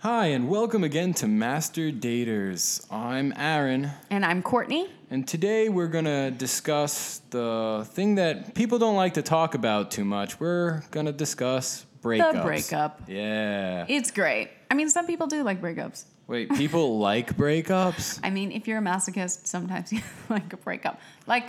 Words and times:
Hi, 0.00 0.26
and 0.26 0.48
welcome 0.48 0.84
again 0.84 1.12
to 1.14 1.26
Master 1.26 1.90
Daters. 1.90 2.86
I'm 2.92 3.32
Aaron, 3.36 3.90
And 4.10 4.24
I'm 4.24 4.42
Courtney. 4.42 4.88
and 5.10 5.26
today 5.26 5.68
we're 5.68 5.88
gonna 5.88 6.30
discuss 6.30 7.20
the 7.30 7.84
thing 7.90 8.14
that 8.16 8.54
people 8.54 8.78
don't 8.78 8.94
like 8.96 9.14
to 9.14 9.22
talk 9.22 9.54
about 9.54 9.90
too 9.90 10.04
much. 10.04 10.38
We're 10.38 10.82
gonna 10.92 11.12
discuss 11.12 11.84
breakups. 12.02 12.32
The 12.32 12.42
breakup. 12.42 13.00
Yeah. 13.08 13.86
It's 13.88 14.10
great. 14.12 14.50
I 14.70 14.74
mean, 14.74 14.88
some 14.88 15.06
people 15.06 15.26
do 15.26 15.42
like 15.42 15.60
breakups. 15.60 16.04
Wait, 16.28 16.54
people 16.54 16.98
like 17.10 17.36
breakups? 17.36 18.20
I 18.22 18.30
mean, 18.30 18.52
if 18.52 18.68
you're 18.68 18.78
a 18.78 18.82
masochist, 18.82 19.46
sometimes 19.48 19.92
you 19.96 20.00
like 20.28 20.52
a 20.52 20.56
breakup. 20.58 21.00
Like, 21.26 21.46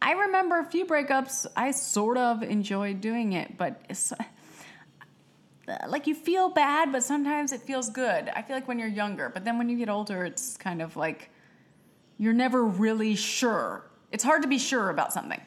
I 0.00 0.12
remember 0.12 0.58
a 0.60 0.64
few 0.64 0.86
breakups. 0.86 1.46
I 1.56 1.72
sort 1.72 2.16
of 2.16 2.42
enjoyed 2.42 3.00
doing 3.02 3.32
it, 3.34 3.58
but 3.58 3.82
like 5.88 6.06
you 6.06 6.14
feel 6.14 6.48
bad, 6.48 6.92
but 6.92 7.02
sometimes 7.02 7.52
it 7.52 7.60
feels 7.60 7.90
good. 7.90 8.30
I 8.34 8.42
feel 8.42 8.56
like 8.56 8.68
when 8.68 8.78
you're 8.78 8.88
younger, 8.88 9.28
but 9.28 9.44
then 9.44 9.58
when 9.58 9.68
you 9.68 9.76
get 9.76 9.88
older, 9.88 10.24
it's 10.24 10.56
kind 10.56 10.80
of 10.82 10.96
like 10.96 11.30
you're 12.18 12.32
never 12.32 12.64
really 12.64 13.14
sure. 13.14 13.84
It's 14.10 14.24
hard 14.24 14.42
to 14.42 14.48
be 14.48 14.58
sure 14.58 14.90
about 14.90 15.12
something. 15.12 15.40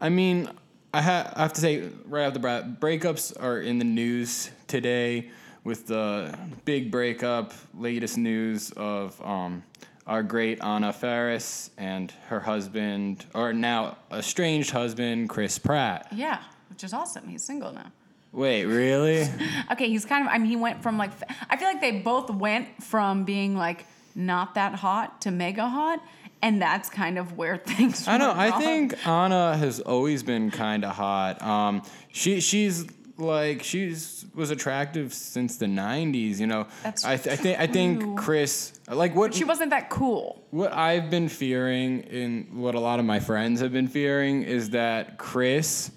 I 0.00 0.08
mean, 0.08 0.48
I, 0.92 1.02
ha- 1.02 1.32
I 1.36 1.42
have 1.42 1.52
to 1.54 1.60
say 1.60 1.88
right 2.06 2.26
off 2.26 2.32
the 2.32 2.40
bat, 2.40 2.80
breakups 2.80 3.40
are 3.40 3.60
in 3.60 3.78
the 3.78 3.84
news 3.84 4.50
today 4.66 5.30
with 5.62 5.86
the 5.86 6.36
big 6.64 6.90
breakup, 6.90 7.52
latest 7.74 8.16
news 8.16 8.72
of 8.72 9.20
um, 9.24 9.62
our 10.06 10.22
great 10.22 10.62
Anna 10.64 10.92
Faris 10.92 11.70
and 11.76 12.12
her 12.28 12.40
husband, 12.40 13.26
or 13.34 13.52
now 13.52 13.98
estranged 14.10 14.70
husband, 14.70 15.28
Chris 15.28 15.58
Pratt. 15.58 16.08
Yeah, 16.12 16.42
which 16.70 16.82
is 16.82 16.92
awesome. 16.92 17.28
He's 17.28 17.44
single 17.44 17.72
now. 17.72 17.92
Wait, 18.32 18.64
really? 18.64 19.26
Okay, 19.72 19.88
he's 19.88 20.04
kind 20.04 20.26
of. 20.26 20.32
I 20.32 20.38
mean, 20.38 20.48
he 20.50 20.56
went 20.56 20.82
from 20.82 20.98
like. 20.98 21.10
I 21.48 21.56
feel 21.56 21.68
like 21.68 21.80
they 21.80 22.00
both 22.00 22.28
went 22.30 22.82
from 22.82 23.24
being 23.24 23.56
like 23.56 23.86
not 24.14 24.54
that 24.54 24.74
hot 24.74 25.20
to 25.22 25.30
mega 25.30 25.68
hot, 25.68 26.02
and 26.42 26.60
that's 26.60 26.90
kind 26.90 27.18
of 27.18 27.36
where 27.36 27.56
things. 27.64 28.06
Were. 28.06 28.12
I 28.12 28.18
know. 28.18 28.32
I 28.32 28.50
wrong. 28.50 28.60
think 28.60 29.06
Anna 29.06 29.56
has 29.56 29.80
always 29.80 30.22
been 30.22 30.50
kind 30.50 30.84
of 30.84 30.94
hot. 30.94 31.40
Um, 31.42 31.82
she 32.12 32.40
she's 32.40 32.84
like 33.16 33.62
she's 33.62 34.24
was 34.34 34.50
attractive 34.50 35.12
since 35.14 35.56
the 35.56 35.66
'90s. 35.66 36.38
You 36.38 36.46
know. 36.48 36.66
That's 36.82 37.04
I, 37.04 37.16
th- 37.16 37.32
I 37.32 37.36
think 37.36 37.58
I 37.60 37.66
think 37.68 38.18
Chris 38.18 38.72
like 38.88 39.14
what 39.14 39.32
she 39.34 39.44
wasn't 39.44 39.70
that 39.70 39.88
cool. 39.90 40.44
What 40.50 40.72
I've 40.72 41.10
been 41.10 41.28
fearing, 41.28 42.04
and 42.10 42.60
what 42.60 42.74
a 42.74 42.80
lot 42.80 42.98
of 42.98 43.04
my 43.04 43.20
friends 43.20 43.60
have 43.60 43.72
been 43.72 43.88
fearing, 43.88 44.42
is 44.42 44.70
that 44.70 45.16
Chris 45.18 45.90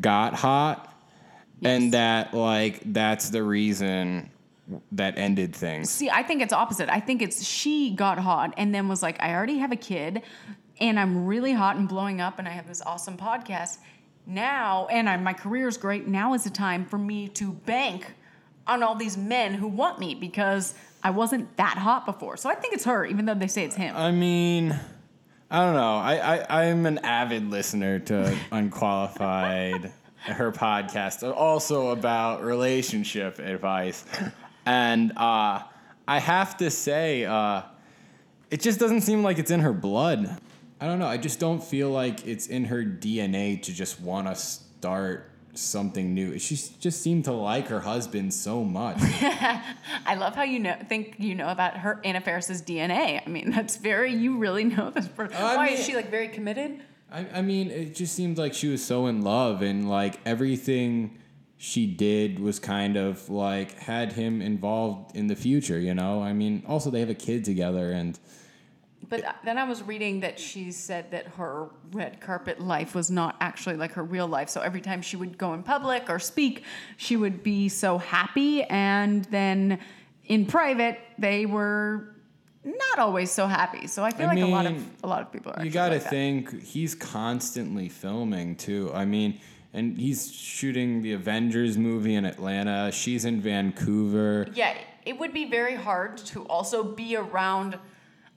got 0.00 0.34
hot, 0.34 0.92
and 1.62 1.92
that 1.92 2.34
like 2.34 2.80
that's 2.84 3.30
the 3.30 3.42
reason 3.42 4.30
that 4.92 5.16
ended 5.16 5.54
things. 5.54 5.90
See, 5.90 6.10
I 6.10 6.22
think 6.22 6.42
it's 6.42 6.52
opposite. 6.52 6.88
I 6.88 7.00
think 7.00 7.22
it's 7.22 7.44
she 7.44 7.90
got 7.90 8.18
hot 8.18 8.54
and 8.56 8.74
then 8.74 8.88
was 8.88 9.02
like, 9.02 9.22
I 9.22 9.32
already 9.32 9.58
have 9.58 9.72
a 9.72 9.76
kid, 9.76 10.22
and 10.80 10.98
I'm 10.98 11.26
really 11.26 11.52
hot 11.52 11.76
and 11.76 11.88
blowing 11.88 12.20
up, 12.20 12.38
and 12.38 12.48
I 12.48 12.50
have 12.50 12.66
this 12.66 12.82
awesome 12.82 13.16
podcast 13.16 13.78
now, 14.26 14.88
and 14.90 15.08
I, 15.08 15.16
my 15.16 15.32
career's 15.32 15.76
great. 15.76 16.06
Now 16.06 16.34
is 16.34 16.44
the 16.44 16.50
time 16.50 16.84
for 16.84 16.98
me 16.98 17.28
to 17.28 17.52
bank 17.52 18.14
on 18.66 18.82
all 18.82 18.96
these 18.96 19.16
men 19.16 19.54
who 19.54 19.68
want 19.68 19.98
me 19.98 20.14
because 20.14 20.74
I 21.02 21.10
wasn't 21.10 21.56
that 21.56 21.78
hot 21.78 22.04
before. 22.04 22.36
So 22.36 22.50
I 22.50 22.54
think 22.56 22.74
it's 22.74 22.84
her, 22.84 23.04
even 23.04 23.26
though 23.26 23.34
they 23.34 23.46
say 23.46 23.64
it's 23.64 23.76
him. 23.76 23.96
I 23.96 24.10
mean, 24.10 24.78
I 25.50 25.64
don't 25.64 25.74
know. 25.74 25.96
I, 25.96 26.38
I 26.38 26.64
I'm 26.64 26.86
an 26.86 26.98
avid 26.98 27.48
listener 27.48 28.00
to 28.00 28.36
Unqualified, 28.50 29.92
her 30.26 30.52
podcast, 30.52 31.28
also 31.36 31.90
about 31.90 32.42
relationship 32.42 33.38
advice, 33.38 34.04
and 34.64 35.12
uh, 35.16 35.62
I 36.08 36.18
have 36.18 36.56
to 36.58 36.70
say, 36.70 37.24
uh, 37.24 37.62
it 38.50 38.60
just 38.60 38.78
doesn't 38.78 39.00
seem 39.02 39.22
like 39.22 39.38
it's 39.38 39.50
in 39.50 39.60
her 39.60 39.72
blood. 39.72 40.38
I 40.80 40.86
don't 40.86 40.98
know. 40.98 41.06
I 41.06 41.16
just 41.16 41.40
don't 41.40 41.62
feel 41.62 41.90
like 41.90 42.26
it's 42.26 42.46
in 42.48 42.66
her 42.66 42.84
DNA 42.84 43.62
to 43.62 43.72
just 43.72 44.00
want 44.00 44.26
to 44.28 44.34
start 44.34 45.30
something 45.54 46.12
new. 46.12 46.38
She 46.38 46.56
just 46.78 47.00
seemed 47.02 47.24
to 47.24 47.32
like 47.32 47.68
her 47.68 47.80
husband 47.80 48.34
so 48.34 48.62
much. 48.62 48.98
I 49.00 50.14
love 50.18 50.34
how 50.34 50.42
you 50.42 50.58
know 50.58 50.76
think 50.88 51.14
you 51.18 51.34
know 51.34 51.48
about 51.48 51.78
her 51.78 51.98
Anna 52.04 52.20
Faris's 52.20 52.60
DNA. 52.60 53.22
I 53.24 53.28
mean, 53.28 53.50
that's 53.50 53.76
very 53.76 54.12
you 54.14 54.36
really 54.36 54.64
know 54.64 54.90
this 54.90 55.08
person. 55.08 55.36
I 55.38 55.56
Why 55.56 55.64
mean- 55.66 55.74
is 55.78 55.84
she 55.84 55.94
like 55.96 56.10
very 56.10 56.28
committed? 56.28 56.80
I, 57.10 57.26
I 57.34 57.42
mean, 57.42 57.70
it 57.70 57.94
just 57.94 58.14
seemed 58.14 58.36
like 58.36 58.52
she 58.54 58.68
was 58.68 58.84
so 58.84 59.06
in 59.06 59.22
love, 59.22 59.62
and 59.62 59.88
like 59.88 60.20
everything 60.26 61.18
she 61.56 61.86
did 61.86 62.38
was 62.38 62.58
kind 62.58 62.96
of 62.96 63.30
like 63.30 63.78
had 63.78 64.12
him 64.12 64.42
involved 64.42 65.16
in 65.16 65.26
the 65.28 65.36
future, 65.36 65.78
you 65.78 65.94
know? 65.94 66.22
I 66.22 66.32
mean, 66.32 66.62
also 66.66 66.90
they 66.90 67.00
have 67.00 67.08
a 67.10 67.14
kid 67.14 67.44
together, 67.44 67.92
and 67.92 68.18
But 69.08 69.24
then 69.44 69.56
I 69.56 69.64
was 69.64 69.82
reading 69.82 70.20
that 70.20 70.38
she 70.38 70.72
said 70.72 71.10
that 71.12 71.28
her 71.28 71.70
red 71.92 72.20
carpet 72.20 72.60
life 72.60 72.94
was 72.94 73.10
not 73.10 73.36
actually 73.40 73.76
like 73.76 73.92
her 73.92 74.02
real 74.02 74.26
life. 74.26 74.48
So 74.48 74.60
every 74.60 74.80
time 74.80 75.00
she 75.00 75.16
would 75.16 75.38
go 75.38 75.54
in 75.54 75.62
public 75.62 76.10
or 76.10 76.18
speak, 76.18 76.64
she 76.96 77.16
would 77.16 77.42
be 77.42 77.68
so 77.68 77.98
happy. 77.98 78.64
And 78.64 79.24
then 79.26 79.78
in 80.24 80.44
private, 80.46 80.98
they 81.18 81.46
were 81.46 82.15
not 82.66 82.98
always 82.98 83.30
so 83.30 83.46
happy. 83.46 83.86
So 83.86 84.04
I 84.04 84.10
feel 84.10 84.26
I 84.28 84.34
like 84.34 84.44
a 84.44 84.46
lot 84.46 84.66
of 84.66 84.84
a 85.04 85.06
lot 85.06 85.22
of 85.22 85.32
people 85.32 85.52
are. 85.54 85.64
you 85.64 85.70
got 85.70 85.90
to 85.90 85.94
like 85.94 86.10
think 86.10 86.62
he's 86.62 86.94
constantly 86.94 87.88
filming 87.88 88.56
too. 88.56 88.90
I 88.92 89.04
mean, 89.04 89.40
and 89.72 89.96
he's 89.96 90.32
shooting 90.32 91.02
the 91.02 91.12
Avengers 91.12 91.78
movie 91.78 92.14
in 92.14 92.24
Atlanta. 92.24 92.90
She's 92.92 93.24
in 93.24 93.40
Vancouver. 93.40 94.48
Yeah, 94.54 94.76
it 95.04 95.18
would 95.18 95.32
be 95.32 95.44
very 95.48 95.76
hard 95.76 96.18
to 96.18 96.44
also 96.46 96.82
be 96.82 97.16
around. 97.16 97.78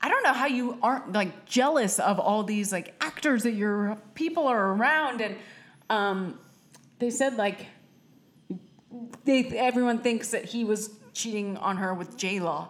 I 0.02 0.10
don't 0.10 0.24
know 0.24 0.34
how 0.34 0.46
you 0.46 0.78
aren't 0.82 1.12
like 1.14 1.46
jealous 1.46 2.00
of 2.00 2.20
all 2.20 2.44
these 2.44 2.72
like 2.72 2.94
actors 3.02 3.44
that 3.44 3.54
your 3.54 3.98
people 4.14 4.48
are 4.48 4.74
around, 4.74 5.22
and 5.22 5.36
um, 5.90 6.40
they 7.00 7.10
said 7.10 7.36
like 7.36 7.66
they 9.26 9.46
everyone 9.58 10.00
thinks 10.00 10.30
that 10.32 10.46
he 10.46 10.64
was 10.64 10.92
cheating 11.14 11.58
on 11.58 11.78
her 11.78 11.94
with 11.94 12.18
J 12.18 12.40
Law, 12.40 12.70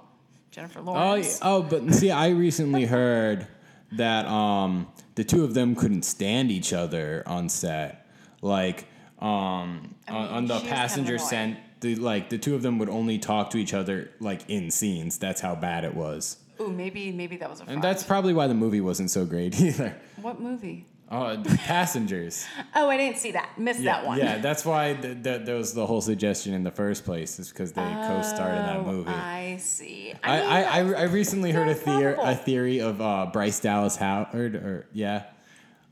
Jennifer 0.51 0.79
Oh, 0.79 0.83
Lawrence. 0.83 1.39
yeah. 1.41 1.47
oh, 1.49 1.63
but 1.63 1.93
see, 1.93 2.11
I 2.11 2.29
recently 2.29 2.85
heard 2.97 3.47
that 3.93 4.25
um, 4.27 4.87
the 5.15 5.23
two 5.23 5.43
of 5.43 5.53
them 5.53 5.75
couldn't 5.75 6.03
stand 6.03 6.51
each 6.51 6.73
other 6.73 7.23
on 7.25 7.49
set. 7.49 8.05
Like 8.41 8.85
um, 9.19 9.95
on, 10.07 10.13
mean, 10.13 10.15
on 10.31 10.45
the 10.47 10.55
she 10.55 10.59
kind 10.61 10.71
of 10.71 10.77
passenger 10.77 11.17
sent, 11.17 11.57
the 11.81 11.95
like 11.95 12.29
the 12.29 12.37
two 12.37 12.55
of 12.55 12.61
them 12.61 12.79
would 12.79 12.89
only 12.89 13.17
talk 13.19 13.49
to 13.51 13.57
each 13.57 13.73
other 13.73 14.09
like 14.19 14.41
in 14.49 14.71
scenes. 14.71 15.17
That's 15.17 15.41
how 15.41 15.55
bad 15.55 15.83
it 15.83 15.93
was, 15.93 16.37
Ooh, 16.61 16.69
maybe 16.69 17.11
maybe 17.11 17.35
that 17.37 17.49
was 17.49 17.61
a. 17.61 17.65
and 17.65 17.81
that's 17.81 18.03
probably 18.03 18.33
why 18.33 18.47
the 18.47 18.53
movie 18.53 18.81
wasn't 18.81 19.11
so 19.11 19.25
great 19.25 19.59
either. 19.61 19.95
what 20.21 20.39
movie? 20.39 20.85
Oh, 21.11 21.41
passengers. 21.65 22.45
Oh, 22.75 22.87
I 22.89 22.97
didn't 22.97 23.17
see 23.17 23.31
that. 23.31 23.57
Missed 23.57 23.79
yeah, 23.79 23.93
that 24.01 24.05
one. 24.05 24.17
yeah, 24.19 24.37
that's 24.37 24.63
why 24.63 24.93
th- 24.93 25.23
th- 25.23 25.45
there 25.45 25.55
was 25.55 25.73
the 25.73 25.85
whole 25.85 26.01
suggestion 26.01 26.53
in 26.53 26.63
the 26.63 26.69
first 26.71 27.03
place 27.03 27.39
is 27.39 27.49
because 27.49 27.71
they 27.71 27.81
co-starred 27.81 28.57
in 28.57 28.65
that 28.65 28.77
Oh, 28.77 28.83
movie. 28.91 29.09
I 29.09 29.57
see. 29.57 30.13
I, 30.23 30.37
mean, 30.39 30.47
I, 30.49 30.63
I, 30.63 30.79
I 30.79 31.03
recently 31.05 31.51
heard 31.51 31.67
a, 31.67 31.73
very 31.73 32.13
theor- 32.15 32.17
a 32.31 32.35
theory 32.35 32.79
of 32.79 33.01
uh, 33.01 33.27
Bryce 33.33 33.59
Dallas 33.59 33.95
Howard, 33.95 34.55
or 34.55 34.87
yeah, 34.93 35.23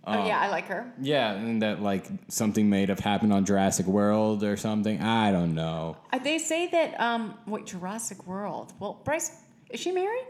oh 0.05 0.25
yeah, 0.27 0.39
I 0.39 0.49
like 0.49 0.65
her. 0.67 0.93
yeah, 1.01 1.31
and 1.33 1.61
that 1.63 1.81
like 1.81 2.05
something 2.27 2.69
may 2.69 2.85
have 2.85 2.99
happened 2.99 3.33
on 3.33 3.43
Jurassic 3.43 3.87
World 3.87 4.43
or 4.43 4.55
something. 4.55 5.01
I 5.01 5.31
don't 5.31 5.55
know. 5.55 5.97
Uh, 6.13 6.19
They 6.19 6.37
say 6.37 6.67
that 6.67 6.99
um 7.01 7.33
wait 7.47 7.65
Jurassic 7.65 8.27
World. 8.27 8.71
Well, 8.79 9.01
Bryce 9.03 9.31
is 9.71 9.79
she 9.79 9.91
married? 9.91 10.27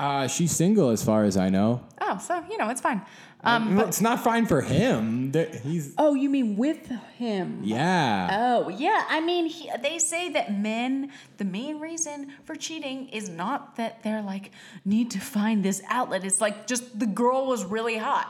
Uh, 0.00 0.26
she's 0.26 0.50
single 0.50 0.88
as 0.88 1.04
far 1.04 1.24
as 1.24 1.36
I 1.36 1.50
know. 1.50 1.82
Oh, 2.00 2.16
so 2.18 2.42
you 2.50 2.56
know 2.56 2.70
it's 2.70 2.80
fine. 2.80 3.02
Um, 3.44 3.76
Well, 3.76 3.86
it's 3.86 4.00
not 4.00 4.24
fine 4.24 4.46
for 4.46 4.60
him. 4.62 5.30
There- 5.32 5.48
He's 5.62 5.94
oh, 5.98 6.14
you 6.14 6.28
mean 6.30 6.56
with 6.56 6.88
him? 7.18 7.60
yeah. 7.62 8.28
Oh, 8.40 8.68
yeah. 8.70 9.04
I 9.08 9.20
mean, 9.20 9.46
he, 9.46 9.70
they 9.82 9.98
say 9.98 10.30
that 10.30 10.58
men, 10.58 11.10
the 11.36 11.44
main 11.44 11.80
reason 11.80 12.32
for 12.44 12.54
cheating 12.56 13.08
is 13.10 13.28
not 13.28 13.76
that 13.76 14.02
they're 14.02 14.22
like 14.22 14.50
need 14.84 15.10
to 15.12 15.20
find 15.20 15.62
this 15.62 15.82
outlet. 15.88 16.24
It's 16.24 16.40
like 16.40 16.66
just 16.66 16.98
the 16.98 17.06
girl 17.06 17.46
was 17.46 17.64
really 17.64 17.98
hot. 17.98 18.26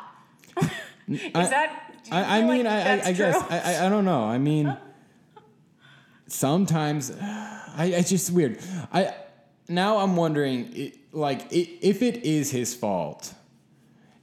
is 1.08 1.20
I- 1.34 1.48
that? 1.48 1.70
do 2.04 2.10
you 2.10 2.16
I, 2.16 2.20
I 2.20 2.38
feel 2.40 2.48
like 2.48 2.56
mean, 2.58 2.66
I, 2.66 2.80
I, 2.80 2.84
that's 2.84 3.06
I 3.06 3.12
guess 3.12 3.36
true? 3.38 3.46
I, 3.50 3.58
I, 3.60 3.86
I 3.86 3.88
don't 3.88 4.04
know. 4.04 4.24
I 4.24 4.38
mean, 4.38 4.76
sometimes 6.26 7.10
I, 7.20 7.92
it's 7.96 8.10
just 8.10 8.30
weird. 8.32 8.58
I 8.92 9.14
now 9.70 9.98
I'm 9.98 10.16
wondering, 10.16 10.70
it, 10.74 10.98
like, 11.12 11.50
it, 11.52 11.86
if 11.86 12.02
it 12.02 12.24
is 12.24 12.50
his 12.50 12.74
fault, 12.74 13.34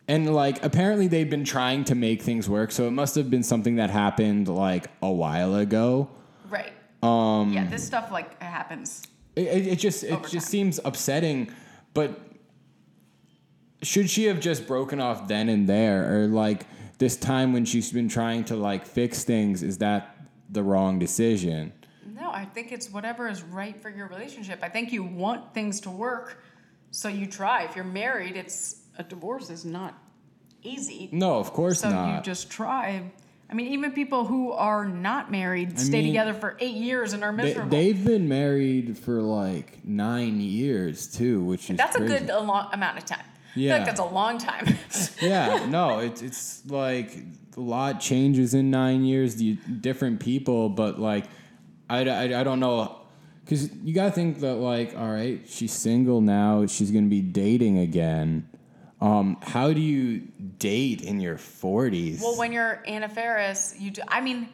and 0.08 0.34
like 0.34 0.64
apparently 0.64 1.08
they've 1.08 1.30
been 1.30 1.44
trying 1.44 1.84
to 1.86 1.96
make 1.96 2.22
things 2.22 2.50
work, 2.50 2.72
so 2.72 2.88
it 2.88 2.92
must 2.92 3.16
have 3.16 3.30
been 3.30 3.44
something 3.44 3.76
that 3.76 3.90
happened 3.90 4.48
like 4.48 4.88
a 5.02 5.12
while 5.12 5.56
ago. 5.56 6.10
right. 6.50 6.72
Um. 7.04 7.54
Yeah, 7.54 7.66
this 7.68 7.86
stuff 7.86 8.12
like 8.12 8.42
happens. 8.42 9.04
It, 9.36 9.68
it, 9.68 9.76
just 9.76 10.04
it 10.04 10.20
just 10.24 10.32
time. 10.32 10.42
seems 10.42 10.80
upsetting, 10.84 11.52
but 11.94 12.20
should 13.84 14.10
she 14.10 14.26
have 14.26 14.40
just 14.40 14.66
broken 14.66 15.00
off 15.00 15.28
then 15.28 15.48
and 15.50 15.70
there, 15.70 16.24
or 16.24 16.28
like 16.28 16.66
this 16.98 17.16
time 17.16 17.54
when 17.54 17.66
she's 17.66 17.92
been 17.92 18.10
trying 18.10 18.46
to 18.46 18.56
like 18.56 18.86
fix 18.86 19.24
things? 19.24 19.62
Is 19.62 19.78
that 19.78 20.16
the 20.50 20.64
wrong 20.64 20.98
decision? 20.98 21.74
No, 22.19 22.31
I 22.31 22.46
think 22.46 22.72
it's 22.72 22.90
whatever 22.90 23.28
is 23.28 23.44
right 23.44 23.80
for 23.81 23.90
your 23.90 24.08
relationship. 24.08 24.60
I 24.64 24.69
think 24.69 24.92
you 24.92 25.04
want 25.04 25.54
things 25.54 25.80
to 25.81 25.90
work, 25.92 26.42
so 26.92 27.08
you 27.10 27.28
try. 27.28 27.64
If 27.64 27.75
you're 27.75 27.86
married, 27.86 28.36
it's 28.36 28.78
a 28.98 29.04
divorce 29.04 29.50
is 29.52 29.64
not 29.66 29.94
easy. 30.64 31.10
No, 31.12 31.38
of 31.38 31.54
course 31.54 31.81
So 31.81 31.90
not. 31.92 32.16
you 32.18 32.22
just 32.24 32.50
try. 32.50 33.04
I 33.50 33.54
mean, 33.54 33.68
even 33.68 33.92
people 33.92 34.25
who 34.25 34.52
are 34.52 34.84
not 34.86 35.31
married 35.31 35.80
stay 35.80 36.02
mean, 36.02 36.08
together 36.08 36.34
for 36.34 36.58
eight 36.60 36.75
years 36.75 37.14
and 37.14 37.24
are 37.24 37.31
miserable. 37.31 37.69
they've 37.69 38.04
been 38.04 38.28
married 38.28 38.98
for 38.98 39.22
like 39.22 39.86
nine 39.86 40.42
years 40.42 41.08
too, 41.08 41.44
which 41.44 41.69
is 41.69 41.78
that's 41.78 41.96
a 41.96 42.02
good 42.02 42.30
a 42.30 42.40
long 42.42 42.69
amount 42.74 42.98
of 42.98 43.06
time. 43.06 43.19
I 43.22 43.54
feel 43.54 43.64
Yeah. 43.64 43.78
like 43.78 43.86
that's 43.86 44.00
a 44.00 44.06
long 44.06 44.38
time. 44.40 44.75
yeah, 45.22 45.66
no, 45.68 46.00
it's 46.00 46.22
it's 46.22 46.64
like 46.69 47.16
a 47.56 47.60
lot 47.62 48.00
changes 48.02 48.54
in 48.54 48.69
nine 48.72 49.04
years. 49.06 49.42
You, 49.42 49.56
different 49.56 50.19
people, 50.19 50.68
but 50.69 51.00
like, 51.00 51.25
I, 51.89 52.07
I, 52.07 52.39
I 52.39 52.44
don't 52.44 52.60
know, 52.60 53.00
because 53.44 53.74
you 53.78 53.94
gotta 53.94 54.12
think 54.12 54.39
that 54.42 54.56
like, 54.56 54.95
all 54.98 55.10
right, 55.10 55.42
she's 55.48 55.72
single 55.72 56.22
now. 56.22 56.66
She's 56.66 56.92
gonna 56.92 57.07
be 57.07 57.22
dating 57.22 57.78
again. 57.80 58.48
Um, 59.00 59.38
how 59.42 59.74
do 59.74 59.80
you 59.80 60.28
date 60.57 61.01
in 61.01 61.19
your 61.19 61.38
forties? 61.38 62.22
well, 62.22 62.38
when 62.38 62.51
you're 62.51 62.84
Anna 62.88 63.07
Faris, 63.07 63.75
you 63.78 63.92
do. 63.92 64.01
I 64.07 64.22
mean, 64.22 64.50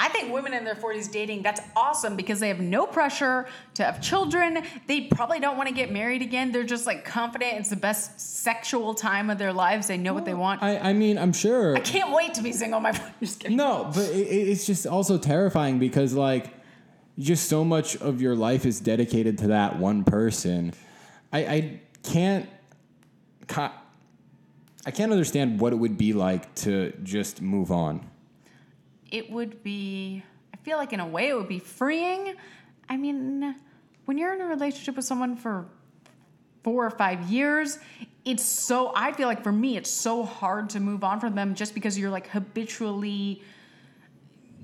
I 0.00 0.08
think 0.10 0.32
women 0.32 0.54
in 0.54 0.64
their 0.64 0.76
40s 0.76 1.10
dating, 1.10 1.42
that's 1.42 1.60
awesome 1.74 2.14
because 2.14 2.38
they 2.38 2.46
have 2.48 2.60
no 2.60 2.86
pressure 2.86 3.48
to 3.74 3.82
have 3.84 4.00
children. 4.00 4.62
They 4.86 5.02
probably 5.02 5.40
don't 5.40 5.56
want 5.56 5.68
to 5.68 5.74
get 5.74 5.90
married 5.90 6.22
again. 6.22 6.52
They're 6.52 6.62
just 6.62 6.86
like 6.86 7.04
confident. 7.04 7.54
It's 7.54 7.68
the 7.68 7.74
best 7.76 8.20
sexual 8.20 8.94
time 8.94 9.28
of 9.28 9.38
their 9.38 9.52
lives. 9.52 9.88
They 9.88 9.96
know 9.98 10.14
what 10.14 10.24
they 10.24 10.34
want. 10.34 10.62
I, 10.62 10.78
I, 10.78 10.92
mean, 10.92 11.18
I'm 11.18 11.32
sure. 11.32 11.76
I 11.76 11.80
can't 11.80 12.12
wait 12.14 12.34
to 12.34 12.42
be 12.42 12.52
single. 12.52 12.78
My 12.78 12.92
just 13.20 13.40
kidding. 13.40 13.56
No, 13.56 13.90
but 13.92 14.04
it, 14.10 14.28
it- 14.28 14.48
it's 14.48 14.64
just 14.66 14.86
also 14.86 15.18
terrifying 15.18 15.80
because 15.80 16.14
like 16.14 16.54
just 17.18 17.48
so 17.48 17.64
much 17.64 17.96
of 17.96 18.22
your 18.22 18.36
life 18.36 18.64
is 18.64 18.78
dedicated 18.78 19.38
to 19.38 19.48
that 19.48 19.80
one 19.80 20.04
person. 20.04 20.72
I, 21.32 21.38
I 21.44 21.80
can't 22.04 22.48
ca- 23.48 23.74
I 24.86 24.92
can't 24.92 25.10
understand 25.10 25.58
what 25.60 25.72
it 25.72 25.76
would 25.76 25.98
be 25.98 26.12
like 26.12 26.54
to 26.56 26.92
just 27.02 27.42
move 27.42 27.72
on. 27.72 28.08
It 29.10 29.30
would 29.30 29.62
be 29.62 30.22
i 30.52 30.56
feel 30.58 30.76
like 30.76 30.92
in 30.92 31.00
a 31.00 31.06
way 31.06 31.28
it 31.28 31.36
would 31.36 31.48
be 31.48 31.58
freeing. 31.58 32.34
I 32.88 32.96
mean 32.96 33.54
when 34.06 34.18
you're 34.18 34.34
in 34.34 34.40
a 34.40 34.46
relationship 34.46 34.96
with 34.96 35.04
someone 35.04 35.36
for 35.36 35.66
four 36.64 36.84
or 36.86 36.90
five 36.90 37.30
years 37.30 37.78
it's 38.24 38.44
so 38.44 38.92
i 38.94 39.12
feel 39.12 39.28
like 39.28 39.42
for 39.42 39.52
me 39.52 39.76
it's 39.76 39.90
so 39.90 40.22
hard 40.22 40.70
to 40.70 40.80
move 40.80 41.04
on 41.04 41.20
from 41.20 41.34
them 41.34 41.54
just 41.54 41.74
because 41.74 41.98
you're 41.98 42.10
like 42.10 42.28
habitually 42.28 43.42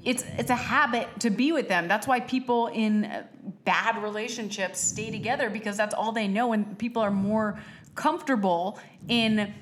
it's 0.05 0.25
it's 0.38 0.50
a 0.50 0.56
habit 0.56 1.08
to 1.20 1.31
be 1.31 1.52
with 1.52 1.69
them. 1.69 1.88
That's 1.88 2.06
why 2.06 2.20
people 2.20 2.69
in 2.69 3.06
uh, 3.06 3.25
bad 3.64 4.02
relationships 4.02 4.81
stay 4.81 5.11
together 5.11 5.50
because 5.50 5.76
that's 5.76 5.94
all 5.94 6.12
they 6.12 6.29
know 6.29 6.52
and 6.52 6.79
people 6.79 7.02
are 7.02 7.11
more 7.11 7.58
comfortable 7.94 8.79
in 9.08 9.55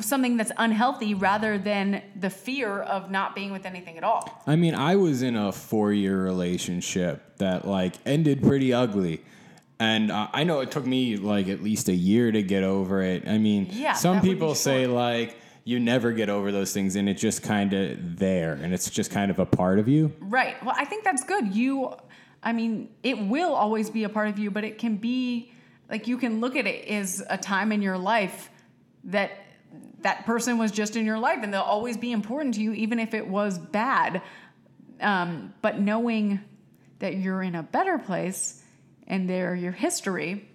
something 0.00 0.36
that's 0.36 0.52
unhealthy 0.56 1.14
rather 1.14 1.56
than 1.58 2.02
the 2.16 2.30
fear 2.30 2.80
of 2.80 3.10
not 3.10 3.34
being 3.34 3.52
with 3.52 3.64
anything 3.64 3.96
at 3.96 4.04
all 4.04 4.42
I 4.46 4.56
mean, 4.56 4.74
I 4.74 4.96
was 4.96 5.22
in 5.22 5.36
a 5.36 5.52
four 5.52 5.92
year 5.92 6.22
relationship 6.22 7.36
that 7.38 7.66
like 7.66 7.94
ended 8.04 8.42
pretty 8.42 8.72
ugly. 8.72 9.22
And 9.80 10.10
uh, 10.10 10.28
I 10.32 10.44
know 10.44 10.60
it 10.60 10.70
took 10.70 10.86
me 10.86 11.16
like 11.16 11.48
at 11.48 11.62
least 11.62 11.88
a 11.88 11.94
year 11.94 12.30
to 12.30 12.42
get 12.42 12.62
over 12.62 13.02
it. 13.02 13.26
I 13.28 13.38
mean, 13.38 13.68
Yeah, 13.70 13.92
some 13.94 14.16
that 14.16 14.22
would 14.22 14.28
be 14.28 14.34
people 14.34 14.54
say 14.54 14.86
like 14.86 15.36
you 15.64 15.80
never 15.80 16.12
get 16.12 16.28
over 16.28 16.52
those 16.52 16.72
things 16.72 16.94
and 16.94 17.08
it's 17.08 17.20
just 17.20 17.42
kind 17.42 17.72
of 17.72 18.18
there 18.18 18.52
and 18.52 18.74
it's 18.74 18.88
just 18.90 19.10
kind 19.10 19.30
of 19.30 19.38
a 19.38 19.46
part 19.46 19.78
of 19.78 19.88
you. 19.88 20.12
Right. 20.20 20.62
Well, 20.64 20.74
I 20.76 20.84
think 20.84 21.04
that's 21.04 21.24
good. 21.24 21.54
You, 21.54 21.94
I 22.42 22.52
mean, 22.52 22.90
it 23.02 23.18
will 23.18 23.54
always 23.54 23.90
be 23.90 24.04
a 24.04 24.08
part 24.08 24.28
of 24.28 24.38
you, 24.38 24.50
but 24.50 24.64
it 24.64 24.78
can 24.78 24.96
be 24.96 25.52
like 25.90 26.06
you 26.06 26.18
can 26.18 26.40
look 26.40 26.54
at 26.56 26.66
it 26.66 26.86
as 26.88 27.22
a 27.28 27.38
time 27.38 27.72
in 27.72 27.82
your 27.82 27.98
life 27.98 28.50
that 29.04 29.30
that 30.04 30.24
person 30.24 30.56
was 30.58 30.70
just 30.70 30.96
in 30.96 31.04
your 31.04 31.18
life 31.18 31.40
and 31.42 31.52
they'll 31.52 31.60
always 31.62 31.96
be 31.96 32.12
important 32.12 32.54
to 32.54 32.60
you, 32.62 32.72
even 32.72 32.98
if 32.98 33.12
it 33.14 33.26
was 33.26 33.58
bad. 33.58 34.22
Um, 35.00 35.52
but 35.62 35.80
knowing 35.80 36.40
that 37.00 37.16
you're 37.16 37.42
in 37.42 37.54
a 37.54 37.62
better 37.62 37.98
place 37.98 38.62
and 39.06 39.28
they're 39.28 39.54
your 39.54 39.72
history, 39.72 40.48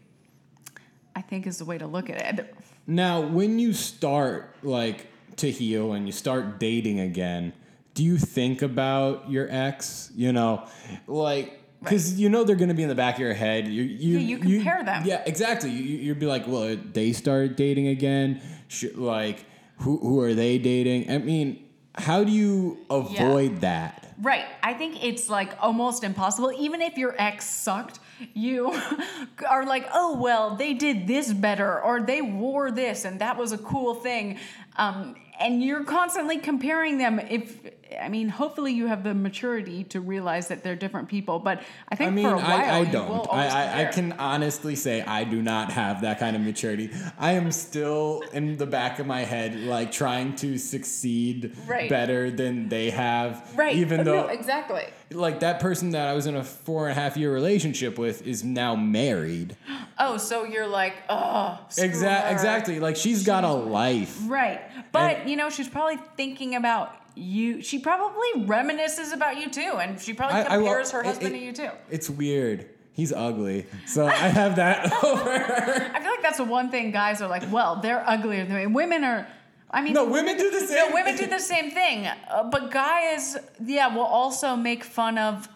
I 1.15 1.21
think 1.21 1.45
is 1.45 1.57
the 1.57 1.65
way 1.65 1.77
to 1.77 1.87
look 1.87 2.09
at 2.09 2.39
it. 2.39 2.55
Now, 2.87 3.21
when 3.21 3.59
you 3.59 3.73
start 3.73 4.55
like 4.63 5.07
to 5.37 5.51
heal 5.51 5.93
and 5.93 6.05
you 6.05 6.11
start 6.11 6.59
dating 6.59 6.99
again, 6.99 7.53
do 7.93 8.03
you 8.03 8.17
think 8.17 8.61
about 8.61 9.29
your 9.29 9.47
ex? 9.51 10.11
You 10.15 10.31
know, 10.31 10.65
like 11.07 11.59
because 11.81 12.19
you 12.19 12.29
know 12.29 12.43
they're 12.43 12.55
gonna 12.55 12.73
be 12.73 12.83
in 12.83 12.89
the 12.89 12.95
back 12.95 13.15
of 13.15 13.19
your 13.21 13.33
head. 13.33 13.67
You 13.67 13.83
you 13.83 14.17
Yeah, 14.19 14.37
you 14.37 14.37
compare 14.57 14.83
them. 14.83 15.03
Yeah, 15.05 15.21
exactly. 15.25 15.69
You, 15.71 15.83
you- 15.83 15.97
you'd 15.99 16.19
be 16.19 16.25
like, 16.25 16.47
well, 16.47 16.75
they 16.93 17.11
start 17.13 17.57
dating 17.57 17.87
again. 17.87 18.41
Sh- 18.69 18.95
like, 18.95 19.43
who 19.79 19.97
who 19.97 20.21
are 20.21 20.33
they 20.33 20.57
dating? 20.57 21.11
I 21.11 21.17
mean, 21.17 21.65
how 21.95 22.23
do 22.23 22.31
you 22.31 22.77
avoid 22.89 23.61
that? 23.61 24.13
Right. 24.21 24.45
I 24.63 24.73
think 24.73 25.03
it's 25.03 25.29
like 25.29 25.53
almost 25.61 26.03
impossible. 26.03 26.51
Even 26.57 26.81
if 26.81 26.97
your 26.97 27.15
ex 27.17 27.45
sucked, 27.45 27.99
you 28.33 28.73
are 29.49 29.65
like, 29.65 29.87
oh, 29.93 30.19
well, 30.19 30.55
they 30.55 30.73
did 30.73 31.07
this 31.07 31.31
better 31.31 31.81
or 31.81 32.01
they 32.01 32.21
wore 32.21 32.69
this 32.71 33.05
and 33.05 33.21
that 33.21 33.37
was 33.37 33.51
a 33.51 33.57
cool 33.57 33.95
thing. 33.95 34.37
Um, 34.77 35.15
and 35.39 35.63
you're 35.63 35.85
constantly 35.85 36.37
comparing 36.37 36.97
them. 36.97 37.19
If, 37.19 37.65
I 37.99 38.07
mean, 38.09 38.29
hopefully 38.29 38.71
you 38.73 38.87
have 38.87 39.03
the 39.03 39.13
maturity 39.13 39.83
to 39.85 39.99
realize 40.01 40.47
that 40.49 40.63
they're 40.63 40.75
different 40.75 41.09
people. 41.09 41.39
But 41.39 41.63
I 41.89 41.95
think 41.95 42.11
I 42.11 42.13
mean, 42.13 42.25
for 42.29 42.35
a 42.35 42.37
while, 42.37 42.45
I, 42.47 42.79
I 42.79 42.85
don't. 42.85 43.27
I, 43.31 43.47
I, 43.47 43.81
I 43.81 43.85
can 43.85 44.11
honestly 44.13 44.75
say 44.75 45.01
I 45.01 45.23
do 45.23 45.41
not 45.41 45.71
have 45.71 46.01
that 46.01 46.19
kind 46.19 46.35
of 46.35 46.41
maturity. 46.41 46.91
I 47.17 47.31
am 47.33 47.51
still 47.51 48.23
in 48.33 48.57
the 48.57 48.65
back 48.67 48.99
of 48.99 49.07
my 49.07 49.21
head, 49.21 49.55
like 49.61 49.91
trying 49.91 50.35
to 50.37 50.57
succeed 50.57 51.55
Right. 51.67 51.89
better 51.89 52.29
than 52.31 52.69
they 52.69 52.89
have. 52.91 53.51
Right. 53.55 53.75
Even 53.75 54.03
No, 54.03 54.03
though, 54.03 54.27
exactly. 54.27 54.85
like, 55.11 55.39
that 55.41 55.59
person 55.59 55.91
that 55.91 56.07
I 56.07 56.13
was 56.13 56.27
in 56.27 56.35
a 56.35 56.43
four 56.43 56.87
and 56.87 56.97
a 56.97 57.01
half 57.01 57.17
year 57.17 57.33
relationship 57.33 57.97
with 57.97 58.25
is 58.27 58.43
now 58.43 58.75
married. 58.75 59.55
Oh, 60.01 60.15
so 60.15 60.45
you're 60.45 60.65
like, 60.65 60.93
oh, 61.09 61.59
Exactly. 61.77 62.31
Exactly. 62.33 62.79
Like, 62.79 62.95
she's 62.95 63.25
got 63.25 63.43
a 63.43 63.51
life. 63.51 64.17
Right. 64.27 64.61
But, 64.93 65.17
And- 65.17 65.29
you 65.29 65.35
know, 65.35 65.49
she's 65.49 65.67
probably 65.67 65.97
thinking 66.15 66.55
about 66.55 66.95
you. 67.15 67.61
She 67.61 67.79
probably 67.79 68.27
reminisces 68.45 69.13
about 69.13 69.37
you 69.37 69.49
too. 69.49 69.77
And 69.81 69.99
she 69.99 70.13
probably 70.13 70.37
I- 70.37 70.55
I 70.55 70.57
compares 70.57 70.91
her 70.91 71.03
husband 71.03 71.35
it- 71.35 71.39
to 71.39 71.45
you 71.45 71.51
too. 71.53 71.69
It's 71.89 72.09
weird. 72.09 72.69
He's 72.93 73.13
ugly. 73.13 73.65
So 73.85 74.05
I 74.07 74.11
have 74.11 74.57
that 74.57 74.91
over. 75.03 75.29
I 75.31 75.99
feel 76.01 76.11
like 76.11 76.21
that's 76.21 76.37
the 76.37 76.43
one 76.43 76.69
thing 76.69 76.91
guys 76.91 77.21
are 77.21 77.29
like, 77.29 77.43
well, 77.51 77.77
they're 77.77 78.03
uglier 78.07 78.45
than 78.45 78.55
me. 78.55 78.65
Women 78.67 79.03
are, 79.05 79.25
I 79.71 79.81
mean, 79.81 79.93
No, 79.93 80.03
women 80.05 80.35
do 80.37 80.51
the 80.51 80.59
same. 80.59 80.89
no, 80.89 80.93
women 80.93 81.15
do 81.15 81.25
the 81.27 81.39
same 81.39 81.71
thing. 81.71 82.07
Uh, 82.07 82.43
but 82.43 82.71
guys, 82.71 83.37
yeah, 83.63 83.87
will 83.95 84.01
also 84.03 84.55
make 84.57 84.83
fun 84.83 85.17
of, 85.17 85.47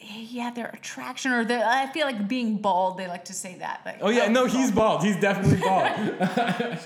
yeah, 0.00 0.52
their 0.52 0.66
attraction 0.68 1.32
or 1.32 1.44
their, 1.44 1.66
I 1.66 1.88
feel 1.88 2.06
like 2.06 2.28
being 2.28 2.58
bald, 2.58 2.98
they 2.98 3.08
like 3.08 3.24
to 3.24 3.32
say 3.32 3.56
that. 3.58 3.80
Like, 3.84 3.98
Oh 4.00 4.10
yeah, 4.10 4.28
no, 4.28 4.46
he's 4.46 4.70
bald. 4.70 5.02
He's 5.02 5.18
definitely 5.18 5.56
bald. 5.58 5.90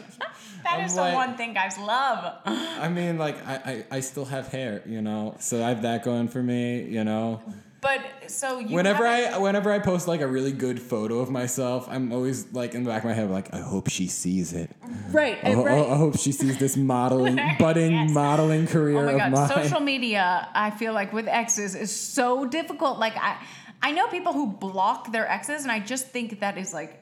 That 0.70 0.78
I'm 0.80 0.84
is 0.86 0.94
like- 0.96 1.10
the 1.12 1.16
one 1.16 1.36
thing 1.36 1.52
guys 1.54 1.76
love. 1.78 2.36
I 2.46 2.88
mean, 2.88 3.18
like, 3.18 3.36
I, 3.46 3.54
I, 3.90 3.96
I 3.96 4.00
still 4.00 4.24
have 4.24 4.48
hair, 4.48 4.82
you 4.86 5.02
know, 5.02 5.34
so 5.40 5.62
I 5.64 5.68
have 5.68 5.82
that 5.82 6.04
going 6.04 6.28
for 6.28 6.42
me, 6.42 6.82
you 6.84 7.04
know. 7.04 7.42
But 7.82 8.00
so 8.26 8.58
you 8.58 8.76
Whenever 8.76 9.06
I, 9.06 9.38
whenever 9.38 9.72
I 9.72 9.78
post 9.78 10.06
like 10.06 10.20
a 10.20 10.26
really 10.26 10.52
good 10.52 10.78
photo 10.82 11.20
of 11.20 11.30
myself, 11.30 11.86
I'm 11.88 12.12
always 12.12 12.52
like 12.52 12.74
in 12.74 12.84
the 12.84 12.90
back 12.90 13.04
of 13.04 13.08
my 13.08 13.14
head, 13.14 13.30
like, 13.30 13.54
I 13.54 13.60
hope 13.60 13.88
she 13.88 14.06
sees 14.06 14.52
it. 14.52 14.70
right, 15.12 15.38
I, 15.42 15.52
ho- 15.52 15.64
right. 15.64 15.88
I 15.88 15.96
hope 15.96 16.18
she 16.18 16.30
sees 16.32 16.58
this 16.58 16.76
modeling, 16.76 17.38
budding 17.58 17.92
Yes. 17.92 18.10
modeling 18.10 18.66
career 18.66 18.98
Oh 18.98 19.06
my 19.06 19.12
of 19.12 19.18
god, 19.18 19.32
mine. 19.32 19.48
social 19.64 19.80
media, 19.80 20.46
I 20.54 20.70
feel 20.72 20.92
like 20.92 21.14
with 21.14 21.26
exes 21.26 21.74
is 21.74 21.90
so 21.90 22.44
difficult. 22.44 22.98
Like 22.98 23.16
I 23.16 23.38
I 23.82 23.92
know 23.92 24.08
people 24.08 24.34
who 24.34 24.48
block 24.48 25.10
their 25.10 25.26
exes 25.26 25.62
and 25.62 25.72
I 25.72 25.80
just 25.80 26.08
think 26.08 26.40
that 26.40 26.58
is 26.58 26.74
like 26.74 26.99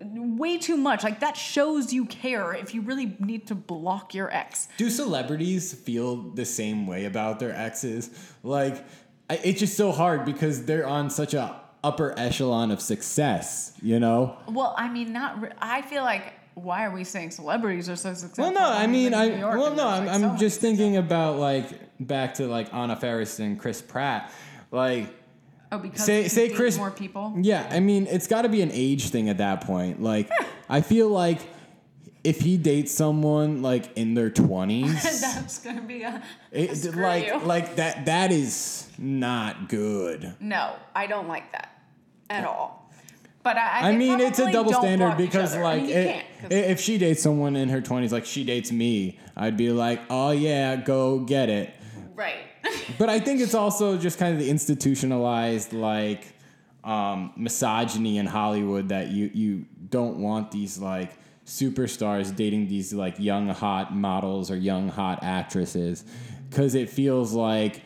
way 0.00 0.58
too 0.58 0.76
much. 0.76 1.04
Like 1.04 1.20
that 1.20 1.36
shows 1.36 1.92
you 1.92 2.06
care 2.06 2.52
if 2.52 2.74
you 2.74 2.80
really 2.82 3.16
need 3.18 3.46
to 3.48 3.54
block 3.54 4.14
your 4.14 4.32
ex. 4.34 4.68
Do 4.76 4.90
celebrities 4.90 5.74
feel 5.74 6.16
the 6.16 6.44
same 6.44 6.86
way 6.86 7.04
about 7.04 7.38
their 7.38 7.54
exes? 7.54 8.10
Like, 8.42 8.84
I, 9.28 9.40
it's 9.44 9.60
just 9.60 9.76
so 9.76 9.92
hard 9.92 10.24
because 10.24 10.64
they're 10.64 10.86
on 10.86 11.10
such 11.10 11.34
a 11.34 11.60
upper 11.82 12.18
echelon 12.18 12.70
of 12.70 12.80
success, 12.80 13.74
you 13.82 14.00
know. 14.00 14.36
Well, 14.48 14.74
I 14.76 14.88
mean 14.88 15.12
not 15.12 15.40
re- 15.40 15.52
I 15.58 15.82
feel 15.82 16.02
like 16.02 16.34
why 16.54 16.84
are 16.84 16.90
we 16.90 17.04
saying 17.04 17.30
celebrities 17.30 17.88
are 17.88 17.96
so 17.96 18.12
successful? 18.14 18.44
Well, 18.44 18.54
no, 18.54 18.70
I 18.70 18.86
mean, 18.86 19.14
I 19.14 19.24
in 19.24 19.32
New 19.34 19.38
York 19.38 19.58
well, 19.58 19.74
no, 19.74 19.86
I'm, 19.86 20.06
like, 20.06 20.14
I'm 20.14 20.20
so 20.20 20.36
just 20.36 20.60
thinking 20.60 20.96
about 20.96 21.38
like 21.38 21.68
back 22.00 22.34
to 22.34 22.46
like 22.46 22.72
Anna 22.74 22.96
Faris 22.96 23.38
and 23.38 23.58
Chris 23.58 23.82
Pratt, 23.82 24.32
like. 24.70 25.16
Oh, 25.72 25.78
because 25.78 26.04
say 26.04 26.28
say 26.28 26.48
Chris 26.48 26.76
more 26.76 26.90
people. 26.90 27.34
Yeah, 27.40 27.68
I 27.70 27.80
mean 27.80 28.06
it's 28.06 28.26
got 28.26 28.42
to 28.42 28.48
be 28.48 28.62
an 28.62 28.70
age 28.72 29.10
thing 29.10 29.28
at 29.28 29.38
that 29.38 29.60
point. 29.62 30.02
Like 30.02 30.28
I 30.68 30.80
feel 30.80 31.08
like 31.08 31.38
if 32.24 32.40
he 32.40 32.56
dates 32.58 32.92
someone 32.92 33.62
like 33.62 33.96
in 33.96 34.14
their 34.14 34.30
twenties, 34.30 35.02
That's 35.22 35.58
gonna 35.60 35.82
be 35.82 36.02
a, 36.02 36.22
it, 36.52 36.94
like 36.94 37.26
you. 37.26 37.38
like 37.40 37.76
that 37.76 38.06
that 38.06 38.32
is 38.32 38.88
not 38.98 39.68
good. 39.68 40.34
No, 40.40 40.74
I 40.94 41.06
don't 41.06 41.28
like 41.28 41.50
that 41.52 41.80
at 42.28 42.44
all. 42.44 42.78
But 43.42 43.56
I, 43.56 43.60
I, 43.80 43.88
I 43.88 43.96
mean, 43.96 44.20
it's 44.20 44.38
a 44.38 44.52
double 44.52 44.74
standard 44.74 45.16
because, 45.16 45.56
like, 45.56 45.80
I 45.80 45.86
mean, 45.86 45.88
it- 45.96 46.24
if 46.50 46.78
she 46.78 46.98
dates 46.98 47.22
someone 47.22 47.56
in 47.56 47.70
her 47.70 47.80
20s, 47.80 48.12
like 48.12 48.26
she 48.26 48.44
dates 48.44 48.70
me, 48.70 49.18
I'd 49.34 49.56
be 49.56 49.70
like, 49.70 50.02
oh, 50.10 50.30
yeah, 50.32 50.76
go 50.76 51.20
get 51.20 51.48
it. 51.48 51.72
right. 52.14 52.36
But 52.98 53.08
I 53.08 53.20
think 53.20 53.40
it's 53.40 53.54
also 53.54 53.96
just 53.96 54.18
kind 54.18 54.32
of 54.34 54.38
the 54.40 54.50
institutionalized, 54.50 55.72
like, 55.72 56.34
um, 56.84 57.32
misogyny 57.36 58.18
in 58.18 58.26
Hollywood 58.26 58.88
that 58.90 59.08
you, 59.08 59.30
you 59.34 59.66
don't 59.88 60.18
want 60.18 60.50
these, 60.50 60.78
like, 60.78 61.12
superstars 61.46 62.34
dating 62.34 62.68
these, 62.68 62.92
like, 62.92 63.18
young, 63.18 63.48
hot 63.48 63.94
models 63.94 64.50
or 64.50 64.56
young, 64.56 64.88
hot 64.88 65.22
actresses 65.22 66.04
because 66.48 66.74
it 66.74 66.88
feels 66.90 67.32
like 67.32 67.82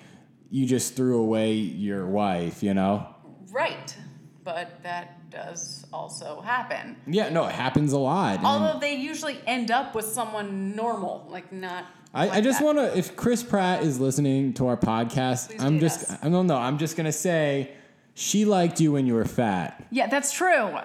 you 0.51 0.67
just 0.67 0.95
threw 0.95 1.19
away 1.21 1.53
your 1.55 2.07
wife, 2.07 2.63
you 2.63 2.75
know? 2.75 3.07
right. 3.51 3.97
But 4.43 4.83
that 4.83 5.31
does 5.31 5.87
also 5.91 6.43
happen. 6.43 6.97
Yeah, 7.07 7.31
no, 7.31 7.47
it 7.47 7.53
happens 7.55 7.95
a 7.95 7.99
lot. 7.99 8.37
and- 8.39 8.47
Although 8.47 8.79
they 8.79 8.95
usually 8.97 9.39
end 9.47 9.71
up 9.71 9.95
with 9.95 10.05
someone 10.05 10.77
normal, 10.77 11.27
like 11.31 11.51
not. 11.51 11.87
I, 12.15 12.31
I 12.31 12.41
just 12.41 12.63
want 12.63 12.79
to, 12.79 12.97
if 12.97 13.17
Chris 13.17 13.43
Pratt 13.43 13.83
is 13.83 13.99
listening 13.99 14.53
to 14.55 14.69
our 14.69 14.77
podcast, 14.77 15.49
Please 15.49 15.63
I'm 15.63 15.81
just, 15.81 16.11
us. 16.11 16.19
I 16.23 16.29
don't 16.29 16.47
know, 16.47 16.57
I'm 16.57 16.79
just 16.79 16.97
going 16.97 17.07
to 17.07 17.13
say 17.13 17.73
she 18.15 18.45
liked 18.45 18.81
you 18.81 18.93
when 18.93 19.07
you 19.07 19.15
were 19.15 19.25
fat. 19.25 19.85
Yeah, 19.91 20.07
that's 20.07 20.33
true. 20.33 20.79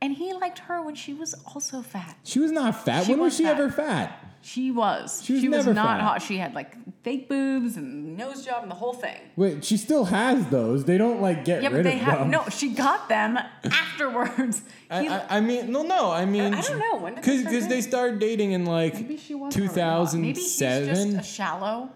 And 0.00 0.12
he 0.14 0.32
liked 0.34 0.58
her 0.60 0.82
when 0.82 0.96
she 0.96 1.14
was 1.14 1.34
also 1.54 1.80
fat. 1.82 2.16
She 2.24 2.40
was 2.40 2.50
not 2.50 2.84
fat. 2.84 3.04
She 3.04 3.12
when 3.12 3.20
was 3.20 3.28
was 3.32 3.36
she 3.36 3.44
fat. 3.44 3.52
ever 3.60 3.70
fat? 3.70 4.31
She 4.44 4.70
was. 4.72 5.22
She 5.24 5.34
was 5.34 5.42
never 5.44 5.72
not 5.72 5.98
fat. 5.98 6.04
hot. 6.04 6.22
She 6.22 6.36
had 6.36 6.52
like 6.52 6.74
fake 7.04 7.28
boobs 7.28 7.76
and 7.76 8.16
nose 8.16 8.44
job 8.44 8.62
and 8.62 8.70
the 8.70 8.74
whole 8.74 8.92
thing. 8.92 9.16
Wait, 9.36 9.64
she 9.64 9.76
still 9.76 10.04
has 10.06 10.46
those. 10.48 10.84
They 10.84 10.98
don't 10.98 11.20
like 11.22 11.44
get 11.44 11.62
Yeah, 11.62 11.68
but 11.68 11.76
rid 11.76 11.86
they 11.86 11.94
of 11.94 12.00
have 12.00 12.18
them. 12.20 12.30
no. 12.30 12.44
She 12.50 12.70
got 12.74 13.08
them 13.08 13.38
afterwards. 13.64 14.62
I, 14.90 15.06
I, 15.08 15.36
I 15.36 15.40
mean, 15.40 15.70
no, 15.70 15.82
no. 15.82 16.10
I 16.10 16.24
mean, 16.24 16.54
I 16.54 16.60
don't 16.60 16.78
know. 16.78 16.96
When 16.98 17.14
they 17.14 17.20
because 17.20 17.40
start 17.40 17.52
because 17.52 17.68
they 17.68 17.80
started 17.80 18.18
dating 18.18 18.52
in 18.52 18.64
like 18.64 18.94
Maybe 18.94 19.16
she 19.16 19.34
was 19.34 19.56
already 19.56 19.72
hot. 19.80 20.14
Maybe 20.14 20.40
he's 20.40 20.58
just 20.58 20.80
2007. 20.86 21.16
a 21.18 21.22
shallow 21.22 21.90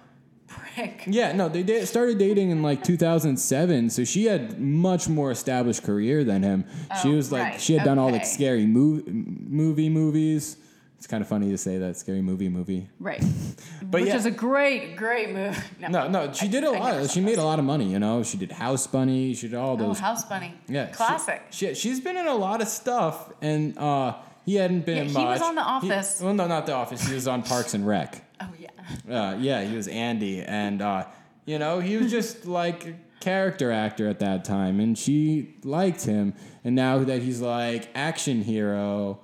prick. 0.47 1.03
Yeah, 1.09 1.33
no, 1.33 1.49
they 1.49 1.65
da- 1.65 1.85
started 1.85 2.19
dating 2.19 2.51
in 2.51 2.63
like 2.63 2.85
2007, 2.85 3.91
so 3.91 4.05
she 4.05 4.27
had 4.27 4.61
much 4.61 5.09
more 5.09 5.33
established 5.33 5.83
career 5.83 6.23
than 6.23 6.43
him. 6.45 6.65
she 7.03 7.09
Oh, 7.09 7.17
was 7.17 7.33
like, 7.33 7.43
right, 7.43 7.61
she 7.61 7.75
had 7.75 7.85
done 7.85 7.99
all 7.99 8.11
the 8.11 8.17
okay. 8.19 8.25
scary 8.25 8.67
mo- 8.67 9.03
movie 9.07 9.89
movies. 9.89 10.59
It's 10.99 11.07
kind 11.07 11.23
of 11.23 11.29
funny 11.29 11.51
to 11.51 11.59
say 11.59 11.79
that 11.79 11.97
scary 11.97 12.23
movie 12.23 12.49
movie. 12.49 12.89
Right. 12.99 13.23
But 13.83 14.01
Which 14.01 14.09
yeah. 14.09 14.17
is 14.17 14.27
a 14.27 14.31
great, 14.33 14.97
great 14.97 15.31
movie. 15.33 15.57
No, 15.89 16.09
no, 16.09 16.33
she 16.33 16.47
I- 16.47 16.49
did 16.49 16.65
a 16.65 16.69
I 16.71 16.79
lot. 17.01 17.11
She 17.11 17.21
made 17.21 17.39
a 17.39 17.45
lot 17.45 17.59
of 17.61 17.65
money. 17.65 17.85
You 17.93 17.99
know, 18.01 18.23
she 18.25 18.37
did 18.37 18.51
House 18.51 18.87
Bunny. 18.87 19.33
She 19.35 19.47
did 19.49 19.57
all 19.57 19.77
those 19.77 19.85
Oh, 19.85 19.89
those. 19.89 19.99
House 20.01 20.25
Bunny. 20.25 20.55
yeah, 20.69 20.87
Classic. 20.87 21.43
She, 21.51 21.75
she's 21.75 22.01
been 22.01 22.17
in 22.17 22.27
a 22.27 22.35
lot 22.35 22.61
of 22.61 22.67
stuff, 22.69 23.31
and 23.41 23.77
uh, 23.79 24.17
he 24.45 24.57
hadn't 24.57 24.85
been 24.87 24.97
Yeah, 24.97 25.03
in 25.03 25.09
he 25.11 25.15
much. 25.15 25.39
was 25.39 25.43
on 25.43 25.55
The 25.55 25.63
He- 25.63 25.93
Office. 25.93 26.21
well, 26.21 26.35
no, 26.35 26.47
not 26.49 26.67
The 26.67 26.73
Office. 26.73 27.07
He 27.07 27.15
was 27.15 27.29
on 27.29 27.43
Parks 27.45 27.75
and 27.75 27.87
Rec. 27.87 28.23
oh 28.41 28.49
yeah. 28.59 28.71
Uh, 29.09 29.37
yeah, 29.39 29.63
he 29.63 29.77
was 29.77 29.87
Andy, 29.89 30.43
and 30.43 30.83
uh, 30.83 31.05
you 31.45 31.59
know 31.61 31.79
he 31.81 31.97
was 31.99 32.11
just 32.11 32.47
like 32.47 32.87
a 32.87 32.95
character 33.21 33.71
actor 33.71 34.09
at 34.09 34.19
that 34.21 34.45
time, 34.45 34.81
and 34.81 34.99
she 34.99 35.55
liked 35.63 36.05
him. 36.05 36.35
And 36.65 36.75
now 36.75 36.99
that 37.05 37.23
he's 37.23 37.41
like 37.41 37.89
action 37.95 38.43
hero, 38.43 39.21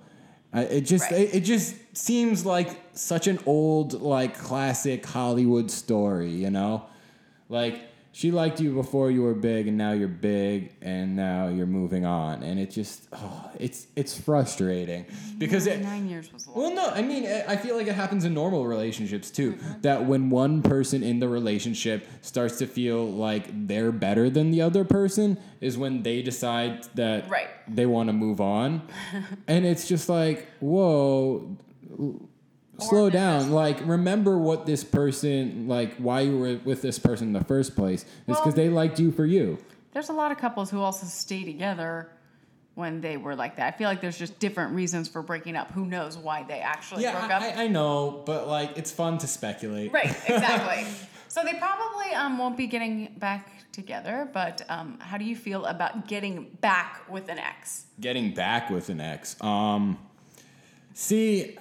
it 0.60 0.82
just 0.82 1.10
Right. 1.10 1.20
it, 1.20 1.34
it 1.36 1.40
just 1.40 1.74
seems 1.96 2.44
like 2.44 2.70
such 2.94 3.26
an 3.26 3.38
old 3.46 4.00
like 4.02 4.38
classic 4.38 5.04
Hollywood 5.06 5.70
story, 5.70 6.30
you 6.30 6.50
know, 6.50 6.84
like. 7.48 7.80
She 8.14 8.30
liked 8.30 8.60
you 8.60 8.74
before 8.74 9.10
you 9.10 9.22
were 9.22 9.32
big, 9.34 9.68
and 9.68 9.78
now 9.78 9.92
you're 9.92 10.06
big, 10.06 10.74
and 10.82 11.16
now 11.16 11.48
you're 11.48 11.64
moving 11.66 12.04
on, 12.04 12.42
and 12.42 12.60
it 12.60 12.70
just, 12.70 13.08
oh, 13.14 13.50
it's 13.58 13.86
it's 13.96 14.18
frustrating 14.20 15.06
because 15.38 15.66
it, 15.66 15.80
Nine 15.80 16.06
years 16.10 16.30
was 16.30 16.46
lot. 16.46 16.56
well, 16.56 16.74
no, 16.74 16.88
I 16.88 17.00
mean, 17.00 17.24
I 17.26 17.56
feel 17.56 17.74
like 17.74 17.86
it 17.86 17.94
happens 17.94 18.26
in 18.26 18.34
normal 18.34 18.66
relationships 18.66 19.30
too. 19.30 19.52
Mm-hmm. 19.54 19.80
That 19.80 20.04
when 20.04 20.28
one 20.28 20.60
person 20.62 21.02
in 21.02 21.20
the 21.20 21.28
relationship 21.28 22.06
starts 22.20 22.58
to 22.58 22.66
feel 22.66 23.10
like 23.10 23.46
they're 23.66 23.92
better 23.92 24.28
than 24.28 24.50
the 24.50 24.60
other 24.60 24.84
person, 24.84 25.38
is 25.62 25.78
when 25.78 26.02
they 26.02 26.20
decide 26.20 26.84
that 26.96 27.30
Right. 27.30 27.48
they 27.66 27.86
want 27.86 28.10
to 28.10 28.12
move 28.12 28.42
on. 28.42 28.82
and 29.48 29.64
it's 29.64 29.88
just 29.88 30.10
like, 30.10 30.46
whoa, 30.60 31.56
slow 32.82 33.10
down. 33.10 33.50
Like, 33.50 33.80
remember 33.86 34.38
what 34.38 34.66
this 34.66 34.84
person, 34.84 35.66
like, 35.68 35.96
why 35.96 36.20
you 36.20 36.38
were 36.38 36.58
with 36.64 36.82
this 36.82 36.98
person 36.98 37.28
in 37.28 37.32
the 37.32 37.44
first 37.44 37.74
place. 37.76 38.02
It's 38.02 38.38
because 38.38 38.46
Well- 38.46 38.52
they 38.54 38.68
liked 38.68 38.98
you 39.00 39.10
for 39.12 39.24
you. 39.26 39.58
There's 39.92 40.08
a 40.08 40.12
lot 40.14 40.32
of 40.32 40.38
couples 40.38 40.70
who 40.70 40.80
also 40.80 41.06
stay 41.06 41.44
together 41.44 42.08
when 42.74 43.02
they 43.02 43.18
were 43.18 43.36
like 43.36 43.56
that. 43.56 43.74
I 43.74 43.76
feel 43.76 43.88
like 43.88 44.00
there's 44.00 44.18
just 44.18 44.38
different 44.38 44.72
reasons 44.74 45.06
for 45.06 45.20
breaking 45.22 45.56
up. 45.56 45.70
Who 45.72 45.84
knows 45.84 46.16
why 46.16 46.42
they 46.44 46.60
actually 46.60 47.02
broke 47.02 47.30
up? 47.30 47.42
I- 47.42 47.64
I 47.64 47.68
know, 47.68 48.22
but 48.24 48.48
like, 48.48 48.76
it's 48.78 48.90
fun 48.90 49.18
to 49.18 49.26
speculate. 49.26 49.92
Right, 49.92 50.06
exactly. 50.26 50.86
so 51.28 51.42
they 51.44 51.54
probably 51.54 52.14
um, 52.14 52.38
won't 52.38 52.56
be 52.56 52.66
getting 52.66 53.14
back 53.18 53.50
together, 53.72 54.28
but 54.32 54.62
um, 54.70 54.98
how 55.00 55.18
do 55.18 55.24
you 55.24 55.36
feel 55.36 55.64
about 55.66 56.06
getting 56.08 56.44
back 56.60 57.02
with 57.10 57.28
an 57.28 57.38
ex? 57.38 57.84
getting 58.00 58.32
back 58.34 58.68
with 58.70 58.88
an 58.88 59.00
ex. 59.00 59.36
Um, 59.42 59.98
see, 60.94 61.56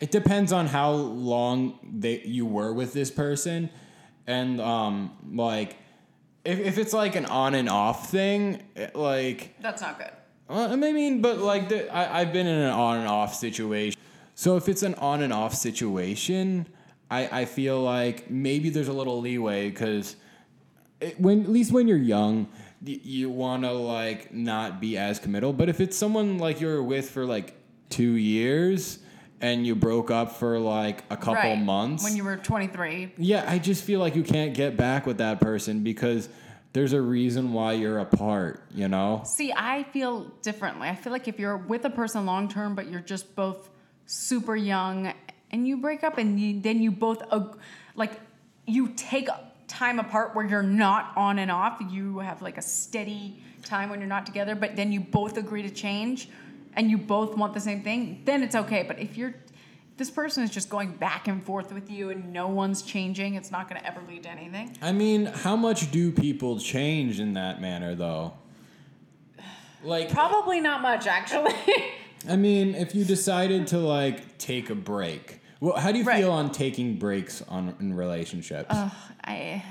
it 0.00 0.10
depends 0.10 0.52
on 0.52 0.66
how 0.66 0.92
long 0.92 1.78
they 1.98 2.22
you 2.22 2.46
were 2.46 2.72
with 2.72 2.92
this 2.92 3.10
person, 3.10 3.70
and 4.26 4.60
um, 4.60 5.10
like 5.32 5.76
if 6.44 6.58
if 6.58 6.78
it's 6.78 6.92
like 6.92 7.16
an 7.16 7.26
on 7.26 7.54
and 7.54 7.68
off 7.68 8.10
thing, 8.10 8.62
it- 8.74 8.94
like 8.96 9.54
That's 9.60 9.82
not 9.82 9.98
good. 9.98 10.10
uh, 10.48 10.68
I 10.72 10.76
mean, 10.76 11.20
but 11.20 11.38
like 11.38 11.68
the, 11.68 11.88
I 11.94 12.20
I've 12.20 12.32
been 12.32 12.46
in 12.46 12.58
an 12.58 12.70
on 12.70 12.98
and 12.98 13.08
off 13.08 13.34
situation. 13.34 14.00
So 14.34 14.56
if 14.56 14.68
it's 14.68 14.82
an 14.82 14.94
on 14.94 15.22
and 15.22 15.32
off 15.32 15.54
situation, 15.54 16.66
I 17.10 17.40
I 17.42 17.44
feel 17.44 17.82
like 17.82 18.30
maybe 18.30 18.70
there's 18.70 18.88
a 18.88 18.92
little 18.94 19.20
leeway 19.20 19.68
because 19.70 20.16
when 21.18 21.42
at 21.42 21.48
least 21.50 21.72
when 21.72 21.88
you're 21.88 21.96
young, 21.98 22.46
y- 22.84 23.00
you 23.02 23.28
want 23.30 23.64
to 23.64 23.72
like 23.72 24.32
not 24.32 24.80
be 24.80 24.96
as 24.96 25.18
committal. 25.18 25.52
But 25.52 25.68
if 25.68 25.80
it's 25.80 25.96
someone 25.96 26.38
like 26.38 26.60
you're 26.60 26.82
with 26.82 27.10
for 27.10 27.26
like 27.26 27.54
two 27.90 28.12
years 28.12 29.00
and 29.40 29.66
you 29.66 29.74
broke 29.74 30.10
up 30.10 30.32
for 30.36 30.58
like 30.58 31.04
a 31.10 31.16
couple 31.16 31.34
right. 31.34 31.60
months, 31.60 32.04
When 32.04 32.16
you 32.16 32.24
were 32.24 32.36
23. 32.36 33.12
yeah, 33.16 33.44
I 33.48 33.58
just 33.58 33.84
feel 33.84 34.00
like 34.00 34.14
you 34.14 34.22
can't 34.22 34.54
get 34.54 34.76
back 34.76 35.06
with 35.06 35.18
that 35.18 35.40
person 35.40 35.82
because 35.82 36.28
there's 36.72 36.92
a 36.92 37.00
reason 37.00 37.52
why 37.52 37.72
you're 37.72 37.98
apart. 37.98 38.62
You 38.74 38.88
know. 38.88 39.22
See, 39.24 39.52
I 39.56 39.84
feel 39.84 40.24
differently. 40.42 40.88
I 40.88 40.94
feel 40.94 41.12
like 41.12 41.26
if 41.28 41.38
you're 41.38 41.56
with 41.56 41.84
a 41.84 41.90
person 41.90 42.26
long 42.26 42.48
term, 42.48 42.74
but 42.74 42.88
you're 42.90 43.00
just 43.00 43.34
both 43.34 43.70
super 44.06 44.56
young, 44.56 45.12
and 45.50 45.66
you 45.66 45.76
break 45.78 46.04
up, 46.04 46.18
and 46.18 46.38
you, 46.38 46.60
then 46.60 46.80
you 46.82 46.90
both 46.90 47.22
ag- 47.32 47.58
like 47.96 48.20
you 48.66 48.88
take 48.96 49.28
time 49.66 49.98
apart 49.98 50.34
where 50.34 50.46
you're 50.46 50.62
not 50.62 51.12
on 51.16 51.38
and 51.38 51.50
off. 51.50 51.80
You 51.90 52.18
have 52.18 52.42
like 52.42 52.58
a 52.58 52.62
steady 52.62 53.42
time 53.64 53.90
when 53.90 54.00
you're 54.00 54.08
not 54.08 54.26
together, 54.26 54.54
but 54.54 54.76
then 54.76 54.92
you 54.92 55.00
both 55.00 55.36
agree 55.36 55.62
to 55.62 55.70
change, 55.70 56.28
and 56.80 56.90
you 56.90 56.96
both 56.96 57.36
want 57.36 57.52
the 57.52 57.60
same 57.60 57.82
thing. 57.82 58.22
Then 58.24 58.42
it's 58.42 58.54
okay. 58.54 58.82
But 58.88 58.98
if 58.98 59.16
you're 59.18 59.34
this 59.98 60.10
person 60.10 60.42
is 60.42 60.48
just 60.48 60.70
going 60.70 60.92
back 60.92 61.28
and 61.28 61.44
forth 61.44 61.74
with 61.74 61.90
you 61.90 62.08
and 62.08 62.32
no 62.32 62.48
one's 62.48 62.80
changing, 62.80 63.34
it's 63.34 63.50
not 63.50 63.68
going 63.68 63.78
to 63.78 63.86
ever 63.86 64.00
lead 64.08 64.22
to 64.22 64.30
anything. 64.30 64.74
I 64.80 64.92
mean, 64.92 65.26
how 65.26 65.56
much 65.56 65.90
do 65.90 66.10
people 66.10 66.58
change 66.58 67.20
in 67.20 67.34
that 67.34 67.60
manner, 67.60 67.94
though? 67.94 68.32
Like, 69.84 70.10
Probably 70.10 70.58
not 70.60 70.80
much, 70.80 71.06
actually. 71.06 71.52
I 72.28 72.36
mean, 72.36 72.74
if 72.74 72.94
you 72.94 73.04
decided 73.04 73.66
to 73.68 73.78
like 73.78 74.38
take 74.38 74.70
a 74.70 74.74
break, 74.74 75.40
well, 75.60 75.76
how 75.76 75.92
do 75.92 75.98
you 75.98 76.04
Right. 76.04 76.20
feel 76.22 76.32
on 76.32 76.50
taking 76.50 76.96
breaks 76.96 77.42
on 77.42 77.74
in 77.78 77.92
relationships? 77.92 78.68
Oh, 78.70 78.94
I, 79.24 79.62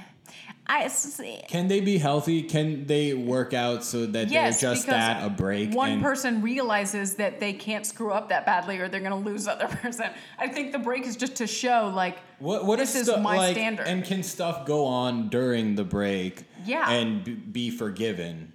I 0.71 0.87
see. 0.87 1.33
Eh. 1.37 1.41
Can 1.47 1.67
they 1.67 1.81
be 1.81 1.97
healthy? 1.97 2.43
Can 2.43 2.85
they 2.85 3.15
work 3.15 3.55
out 3.55 3.83
so 3.83 4.05
that 4.05 4.29
Yes, 4.29 4.61
they're 4.61 4.75
just 4.75 4.85
that 4.85 5.25
a 5.25 5.29
break? 5.29 5.73
One 5.73 5.99
person 5.99 6.43
realizes 6.43 7.15
that 7.15 7.39
they 7.39 7.53
can't 7.53 7.85
screw 7.87 8.11
up 8.11 8.29
that 8.29 8.45
badly, 8.45 8.77
or 8.77 8.87
they're 8.87 8.99
going 8.99 9.23
to 9.23 9.29
lose 9.29 9.45
the 9.45 9.53
other 9.53 9.67
person. 9.81 10.05
I 10.37 10.47
think 10.47 10.71
the 10.71 10.77
break 10.79 11.07
is 11.07 11.15
just 11.17 11.35
to 11.37 11.47
show, 11.47 11.91
like, 11.95 12.19
What 12.37 12.65
what 12.65 12.77
this 12.77 12.93
is 12.95 13.07
stu- 13.07 13.17
my 13.19 13.35
like, 13.37 13.55
standard. 13.55 13.87
And 13.87 14.05
can 14.05 14.21
stuff 14.21 14.67
go 14.67 14.85
on 14.85 15.29
during 15.29 15.73
the 15.73 15.83
break? 15.83 16.43
Yeah. 16.65 16.87
And 16.89 17.23
b- 17.23 17.33
be 17.33 17.71
forgiven. 17.71 18.53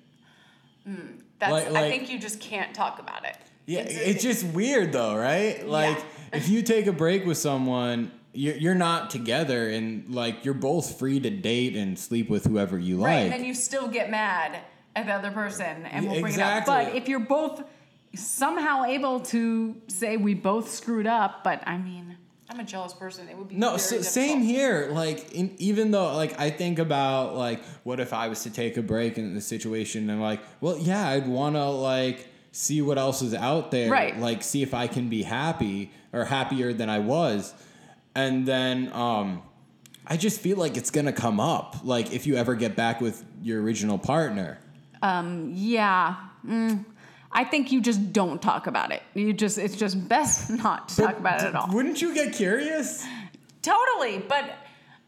Hmm, 0.86 0.94
that's. 1.40 1.52
like- 1.72 1.74
I 1.84 1.90
think 1.90 2.08
you 2.10 2.20
just 2.20 2.38
can't 2.40 2.72
talk 2.74 3.00
about 3.00 3.24
it. 3.24 3.36
Yeah, 3.66 3.80
it's, 3.80 4.22
just 4.22 4.44
weird 4.44 4.92
though, 4.92 5.16
right? 5.16 5.66
Like 5.66 5.96
Yeah. 5.96 6.36
if 6.38 6.48
you 6.50 6.62
take 6.62 6.86
a 6.86 6.92
break 6.92 7.24
with 7.24 7.38
someone, 7.38 8.12
you're, 8.34 8.56
you're 8.56 8.74
not 8.74 9.10
together, 9.10 9.68
and 9.68 10.14
like 10.14 10.44
you're 10.44 10.54
both 10.54 10.98
free 10.98 11.20
to 11.20 11.30
date 11.30 11.76
and 11.76 11.98
sleep 11.98 12.28
with 12.28 12.44
whoever 12.44 12.78
you 12.78 13.04
right, 13.04 13.14
like. 13.14 13.22
and 13.24 13.32
then 13.32 13.44
you 13.44 13.54
still 13.54 13.88
get 13.88 14.10
mad 14.10 14.58
at 14.96 15.06
the 15.06 15.12
other 15.12 15.30
person, 15.30 15.86
and 15.86 16.08
we'll 16.08 16.20
bring 16.20 16.34
it 16.34 16.40
up. 16.40 16.66
But 16.66 16.94
if 16.94 17.08
you're 17.08 17.20
both 17.20 17.64
somehow 18.14 18.84
able 18.84 19.20
to 19.20 19.74
say 19.88 20.16
we 20.16 20.34
both 20.34 20.70
screwed 20.70 21.06
up, 21.06 21.42
but 21.42 21.62
I 21.66 21.78
mean, 21.78 22.16
I'm 22.48 22.60
a 22.60 22.64
jealous 22.64 22.92
person. 22.92 23.28
It 23.28 23.36
would 23.36 23.48
be 23.48 23.56
No, 23.56 23.76
so, 23.76 24.02
same 24.02 24.40
here. 24.42 24.90
Like, 24.92 25.32
in, 25.32 25.54
even 25.58 25.90
though, 25.90 26.14
like, 26.14 26.38
I 26.38 26.50
think 26.50 26.78
about 26.78 27.36
like, 27.36 27.64
what 27.84 28.00
if 28.00 28.12
I 28.12 28.28
was 28.28 28.42
to 28.42 28.50
take 28.50 28.76
a 28.76 28.82
break 28.82 29.18
in 29.18 29.34
the 29.34 29.40
situation, 29.40 30.10
and 30.10 30.20
like, 30.20 30.40
well, 30.60 30.78
yeah, 30.78 31.08
I'd 31.08 31.26
want 31.26 31.56
to 31.56 31.64
like 31.64 32.28
see 32.52 32.80
what 32.82 32.98
else 32.98 33.20
is 33.22 33.34
out 33.34 33.70
there, 33.72 33.90
Right. 33.90 34.16
Like, 34.18 34.42
see 34.42 34.62
if 34.62 34.74
I 34.74 34.86
can 34.86 35.08
be 35.08 35.22
happy 35.22 35.90
or 36.12 36.24
happier 36.24 36.72
than 36.72 36.88
I 36.88 37.00
was, 37.00 37.52
and 38.14 38.46
then 38.46 38.92
um, 38.92 39.42
I 40.06 40.16
just 40.16 40.40
feel 40.40 40.56
like 40.56 40.76
it's 40.76 40.90
gonna 40.90 41.12
come 41.12 41.40
up. 41.40 41.76
Like, 41.84 42.12
if 42.12 42.26
you 42.26 42.36
ever 42.36 42.54
get 42.54 42.76
back 42.76 43.00
with 43.00 43.24
your 43.42 43.62
original 43.62 43.98
partner, 43.98 44.58
Yeah. 45.02 46.16
Mm, 46.46 46.84
I 47.32 47.44
think 47.44 47.72
you 47.72 47.80
just 47.80 48.12
don't 48.12 48.40
talk 48.40 48.66
about 48.66 48.92
it. 48.92 49.02
You 49.14 49.32
just 49.32 49.58
it's 49.58 49.76
just 49.76 50.08
best 50.08 50.50
not 50.64 50.88
to 50.90 50.96
talk 50.96 51.18
about 51.18 51.42
it 51.42 51.46
at 51.46 51.54
all. 51.56 51.68
wouldn't 51.72 52.00
you 52.00 52.14
get 52.14 52.32
curious? 52.34 53.04
Totally, 53.62 54.18
but 54.18 54.44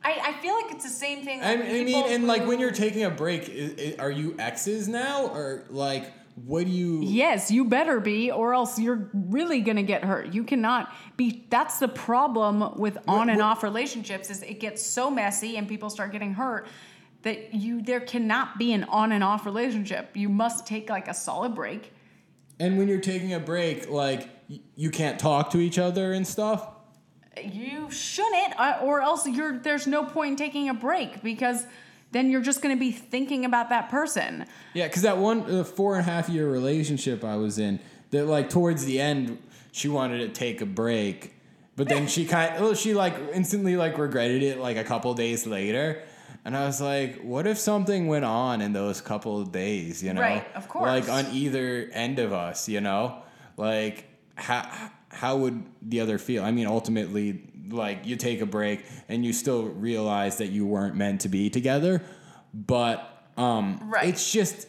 I, 0.03 0.19
I 0.25 0.33
feel 0.41 0.55
like 0.55 0.73
it's 0.73 0.85
the 0.85 0.91
same 0.91 1.25
thing. 1.25 1.43
I, 1.43 1.55
like 1.57 1.65
I 1.65 1.85
mean, 1.85 2.05
and 2.09 2.27
like 2.27 2.47
when 2.47 2.59
you're 2.61 2.71
taking 2.73 3.05
a 3.05 3.11
break, 3.11 3.51
i 3.51 3.95
i 3.99 4.03
are 4.03 4.11
you 4.11 4.35
exes 4.39 4.89
now, 4.89 5.27
or 5.27 5.65
like, 5.69 6.13
what 6.37 6.67
do 6.67 6.71
you? 6.71 7.01
Yes, 7.03 7.51
you 7.51 7.65
better 7.65 7.99
be, 7.99 8.31
or 8.31 8.53
else 8.53 8.79
you're 8.79 9.11
really 9.15 9.63
gonna 9.63 9.83
get 9.83 10.05
hurt. 10.05 10.35
You 10.35 10.45
cannot 10.45 10.93
be. 11.17 11.47
That's 11.49 11.79
the 11.79 11.89
problem 11.89 12.77
with 12.77 12.99
on 13.09 13.31
and 13.31 13.39
what- 13.39 13.45
off 13.45 13.63
relationships. 13.63 14.31
Is 14.31 14.43
it 14.43 14.61
gets 14.61 14.83
so 14.83 15.11
messy 15.11 15.57
and 15.57 15.67
people 15.67 15.89
start 15.89 16.13
getting 16.13 16.35
hurt 16.35 16.69
that 17.23 17.55
you 17.55 17.81
there 17.81 18.01
cannot 18.01 18.59
be 18.59 18.73
an 18.73 18.85
on 18.85 19.13
and 19.13 19.25
off 19.25 19.47
relationship. 19.47 20.11
You 20.15 20.29
must 20.29 20.67
take 20.67 20.91
like 20.91 21.09
a 21.09 21.15
solid 21.15 21.55
break. 21.55 21.93
And 22.61 22.79
when 22.79 22.87
you're 22.87 23.01
taking 23.01 23.33
a 23.33 23.41
break, 23.41 23.89
like 23.89 24.29
you 24.77 24.91
can't 24.91 25.19
talk 25.19 25.51
to 25.51 25.59
each 25.59 25.79
other 25.79 26.13
and 26.13 26.27
stuff. 26.27 26.69
You 27.43 27.91
shouldn't, 27.91 28.59
uh, 28.59 28.79
or 28.83 29.01
else 29.01 29.27
you're 29.27 29.59
there's 29.59 29.87
no 29.87 30.05
point 30.05 30.33
in 30.33 30.37
taking 30.37 30.69
a 30.69 30.75
break 30.75 31.23
because 31.23 31.67
then 32.17 32.31
you're 32.31 32.41
just 32.41 32.63
gonna 32.63 32.77
be 32.77 32.91
thinking 32.91 33.45
about 33.45 33.69
that 33.69 33.91
person. 33.91 34.47
Yeah, 34.75 34.89
because 34.89 35.03
that 35.03 35.19
one 35.19 35.43
uh, 35.43 35.65
four 35.65 35.97
and 35.97 36.01
a 36.01 36.11
half 36.11 36.29
year 36.29 36.51
relationship 36.51 37.23
I 37.23 37.37
was 37.37 37.59
in, 37.59 37.79
that 38.11 38.25
like 38.27 38.51
towards 38.51 38.85
the 38.85 39.01
end, 39.01 39.39
she 39.73 39.89
wanted 39.89 40.19
to 40.19 40.29
take 40.29 40.61
a 40.61 40.67
break, 40.67 41.35
but 41.77 41.89
then 41.89 42.07
she 42.09 42.25
kind, 42.25 42.61
well, 42.61 42.75
she 42.75 42.95
like 42.95 43.15
instantly 43.35 43.77
like 43.77 43.99
regretted 43.99 44.43
it 44.43 44.59
like 44.59 44.79
a 44.79 44.85
couple 44.85 45.13
days 45.15 45.47
later. 45.47 46.03
And 46.45 46.57
I 46.57 46.65
was 46.65 46.81
like, 46.81 47.21
what 47.23 47.47
if 47.47 47.59
something 47.59 48.07
went 48.07 48.25
on 48.25 48.61
in 48.61 48.73
those 48.73 49.01
couple 49.01 49.41
of 49.41 49.51
days, 49.51 50.03
you 50.03 50.15
know? 50.15 50.21
Right, 50.21 50.47
of 50.55 50.69
course. 50.69 50.87
Like 50.87 51.09
on 51.09 51.27
either 51.35 51.91
end 51.93 52.21
of 52.21 52.33
us, 52.33 52.69
you 52.69 52.81
know? 52.81 53.23
Like, 53.57 54.05
how, 54.37 54.91
how 55.09 55.37
would 55.39 55.65
the 55.83 56.01
other 56.01 56.19
feel? 56.19 56.45
I 56.45 56.53
mean, 56.53 56.69
ultimately, 56.69 57.43
like, 57.71 58.07
you 58.07 58.17
take 58.17 58.41
a 58.41 58.47
break 58.47 58.85
and 59.09 59.25
you 59.25 59.33
still 59.33 59.65
realize 59.65 60.39
that 60.39 60.49
you 60.49 60.67
weren't 60.67 60.97
meant 60.97 61.23
to 61.23 61.29
be 61.29 61.51
together. 61.51 62.03
But 62.55 63.13
um, 63.37 63.81
Right. 63.85 64.09
it's 64.09 64.33
just, 64.33 64.67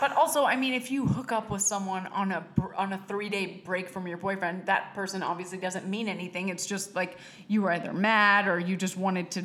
But 0.00 0.16
also, 0.16 0.44
I 0.44 0.56
mean, 0.56 0.74
if 0.74 0.90
you 0.90 1.06
hook 1.06 1.30
up 1.32 1.50
with 1.50 1.62
someone 1.62 2.06
on 2.08 2.32
a 2.32 2.44
on 2.76 2.92
a 2.92 2.98
three 3.06 3.28
day 3.28 3.62
break 3.64 3.88
from 3.88 4.06
your 4.08 4.16
boyfriend, 4.16 4.66
that 4.66 4.94
person 4.94 5.22
obviously 5.22 5.58
doesn't 5.58 5.86
mean 5.86 6.08
anything. 6.08 6.48
It's 6.48 6.66
just 6.66 6.96
like 6.96 7.18
you 7.46 7.62
were 7.62 7.70
either 7.70 7.92
mad 7.92 8.48
or 8.48 8.58
you 8.58 8.76
just 8.76 8.96
wanted 8.96 9.30
to 9.32 9.44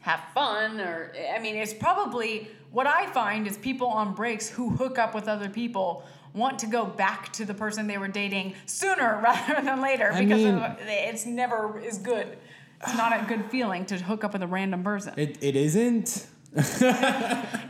have 0.00 0.20
fun, 0.34 0.80
or 0.80 1.12
I 1.34 1.38
mean, 1.38 1.56
it's 1.56 1.72
probably 1.72 2.48
what 2.70 2.86
I 2.86 3.06
find 3.12 3.46
is 3.46 3.56
people 3.56 3.86
on 3.86 4.14
breaks 4.14 4.48
who 4.48 4.70
hook 4.70 4.98
up 4.98 5.14
with 5.14 5.26
other 5.26 5.48
people 5.48 6.04
want 6.36 6.58
to 6.60 6.66
go 6.66 6.84
back 6.84 7.32
to 7.32 7.44
the 7.44 7.54
person 7.54 7.86
they 7.86 7.98
were 7.98 8.08
dating 8.08 8.54
sooner 8.66 9.20
rather 9.24 9.60
than 9.62 9.80
later 9.80 10.12
I 10.12 10.22
because 10.24 10.44
mean- 10.44 10.54
of, 10.54 10.76
it's 10.80 11.26
never 11.26 11.78
is 11.80 11.98
good. 11.98 12.38
It's 12.82 12.96
not 12.96 13.12
a 13.18 13.24
good 13.26 13.50
feeling 13.50 13.86
to 13.86 13.96
hook 13.96 14.22
up 14.22 14.34
with 14.34 14.42
a 14.42 14.46
random 14.46 14.84
person. 14.84 15.14
it, 15.16 15.38
it 15.42 15.56
isn't. 15.56 16.26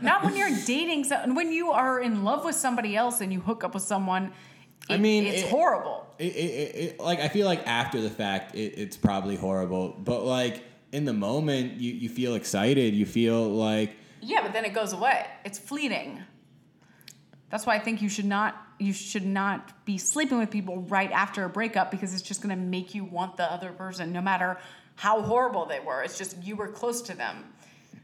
Not 0.01 0.23
when 0.23 0.35
you're 0.35 0.55
dating, 0.65 1.05
so, 1.05 1.17
when 1.33 1.51
you 1.51 1.71
are 1.71 1.99
in 1.99 2.23
love 2.23 2.45
with 2.45 2.55
somebody 2.55 2.95
else 2.95 3.21
and 3.21 3.31
you 3.33 3.39
hook 3.41 3.63
up 3.63 3.73
with 3.73 3.83
someone. 3.83 4.31
I 4.89 4.97
mean, 4.97 5.25
it's 5.25 5.43
it- 5.43 5.49
horrible. 5.49 6.05
It, 6.19 6.35
it, 6.35 6.37
it, 6.37 6.75
it, 6.75 6.99
like 6.99 7.19
I 7.19 7.27
feel 7.27 7.45
like 7.45 7.65
after 7.67 8.01
the 8.01 8.09
fact, 8.09 8.55
it, 8.55 8.73
it's 8.77 8.97
probably 8.97 9.35
horrible. 9.35 9.89
But 9.97 10.23
like 10.23 10.63
in 10.91 11.05
the 11.05 11.13
moment, 11.13 11.73
you, 11.73 11.93
you 11.93 12.09
feel 12.09 12.35
excited. 12.35 12.93
You 12.95 13.05
feel 13.05 13.47
like 13.49 13.95
Yeah, 14.21 14.41
but 14.41 14.51
then 14.53 14.65
it 14.65 14.73
goes 14.73 14.93
away. 14.93 15.25
It's 15.45 15.59
fleeting. 15.59 16.23
That's 17.49 17.65
why 17.65 17.75
I 17.75 17.79
think 17.79 18.01
you 18.01 18.09
should 18.09 18.25
not 18.25 18.55
you 18.79 18.93
should 18.93 19.25
not 19.25 19.85
be 19.85 19.97
sleeping 19.97 20.37
with 20.37 20.51
people 20.51 20.81
right 20.83 21.11
after 21.11 21.43
a 21.43 21.49
breakup 21.49 21.89
because 21.89 22.13
it's 22.13 22.21
just 22.21 22.41
going 22.43 22.55
to 22.55 22.61
make 22.61 22.93
you 22.93 23.03
want 23.03 23.37
the 23.37 23.51
other 23.51 23.71
person, 23.71 24.11
no 24.11 24.21
matter 24.21 24.57
how 24.95 25.21
horrible 25.21 25.65
they 25.65 25.79
were. 25.79 26.03
It's 26.03 26.17
just 26.17 26.41
you 26.43 26.55
were 26.55 26.67
close 26.67 27.01
to 27.03 27.15
them. 27.17 27.43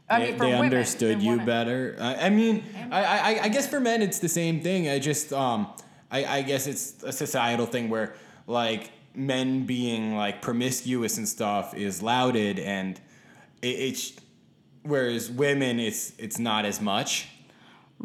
I 0.08 0.18
they, 0.18 0.26
mean, 0.30 0.36
for 0.38 0.44
they 0.44 0.50
women, 0.52 0.64
understood 0.66 1.22
you 1.22 1.30
wanted- 1.30 1.46
better. 1.46 1.96
I, 2.00 2.26
I 2.26 2.30
mean, 2.30 2.64
I, 2.90 3.04
I, 3.04 3.42
I 3.44 3.48
guess 3.48 3.68
for 3.68 3.80
men 3.80 4.02
it's 4.02 4.18
the 4.18 4.28
same 4.28 4.60
thing. 4.60 4.88
I 4.88 4.98
just 4.98 5.32
um 5.32 5.72
I, 6.10 6.24
I 6.24 6.42
guess 6.42 6.66
it's 6.66 7.02
a 7.02 7.12
societal 7.12 7.66
thing 7.66 7.88
where 7.88 8.14
like 8.46 8.90
men 9.14 9.64
being 9.64 10.16
like 10.16 10.42
promiscuous 10.42 11.18
and 11.18 11.28
stuff 11.28 11.74
is 11.74 12.02
lauded 12.02 12.58
and 12.58 13.00
it, 13.62 13.66
it's 13.68 14.12
whereas 14.82 15.30
women 15.30 15.78
it's 15.78 16.12
it's 16.18 16.38
not 16.38 16.64
as 16.64 16.80
much. 16.80 17.28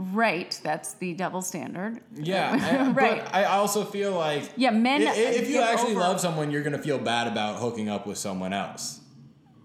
Right, 0.01 0.57
that's 0.63 0.93
the 0.93 1.13
double 1.13 1.41
standard. 1.41 1.99
Yeah, 2.15 2.51
I, 2.87 2.91
right. 2.91 3.21
But 3.25 3.35
I 3.35 3.43
also 3.45 3.83
feel 3.83 4.13
like 4.13 4.43
Yeah, 4.55 4.69
men 4.71 5.01
i- 5.05 5.11
i- 5.11 5.13
If 5.13 5.49
you 5.49 5.59
actually 5.61 5.91
over- 5.91 5.99
love 5.99 6.21
someone, 6.21 6.51
you're 6.51 6.63
gonna 6.63 6.81
feel 6.81 6.97
bad 6.97 7.27
about 7.27 7.59
hooking 7.59 7.89
up 7.89 8.07
with 8.07 8.17
someone 8.17 8.53
else. 8.53 9.01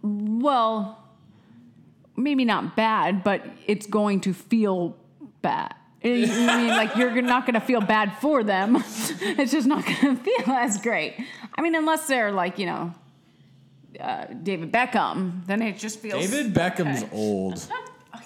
Well, 0.03 0.99
maybe 2.17 2.45
not 2.45 2.75
bad, 2.77 3.23
but 3.23 3.43
it's 3.67 3.87
going 3.87 4.21
to 4.23 4.33
feel 4.35 4.97
bad. 5.41 5.75
I 6.05 6.09
mean, 6.09 6.69
like 6.69 6.97
you're 6.97 7.23
not 7.23 7.47
going 7.47 7.55
to 7.55 7.61
feel 7.67 7.81
bad 7.81 8.13
for 8.21 8.45
them. 8.45 8.77
It's 9.21 9.53
just 9.53 9.67
not 9.67 9.87
going 9.87 10.17
to 10.19 10.23
feel 10.23 10.51
as 10.55 10.81
great. 10.81 11.15
I 11.57 11.63
mean, 11.63 11.75
unless 11.75 12.07
they're 12.09 12.33
like 12.33 12.59
you 12.59 12.67
know 12.67 12.93
uh, 14.01 14.27
David 14.43 14.73
Beckham, 14.73 15.47
then 15.47 15.63
it 15.63 15.79
just 15.79 16.01
feels. 16.01 16.21
David 16.29 16.53
Beckham's 16.53 17.05
okay. 17.05 17.13
old. 17.17 17.67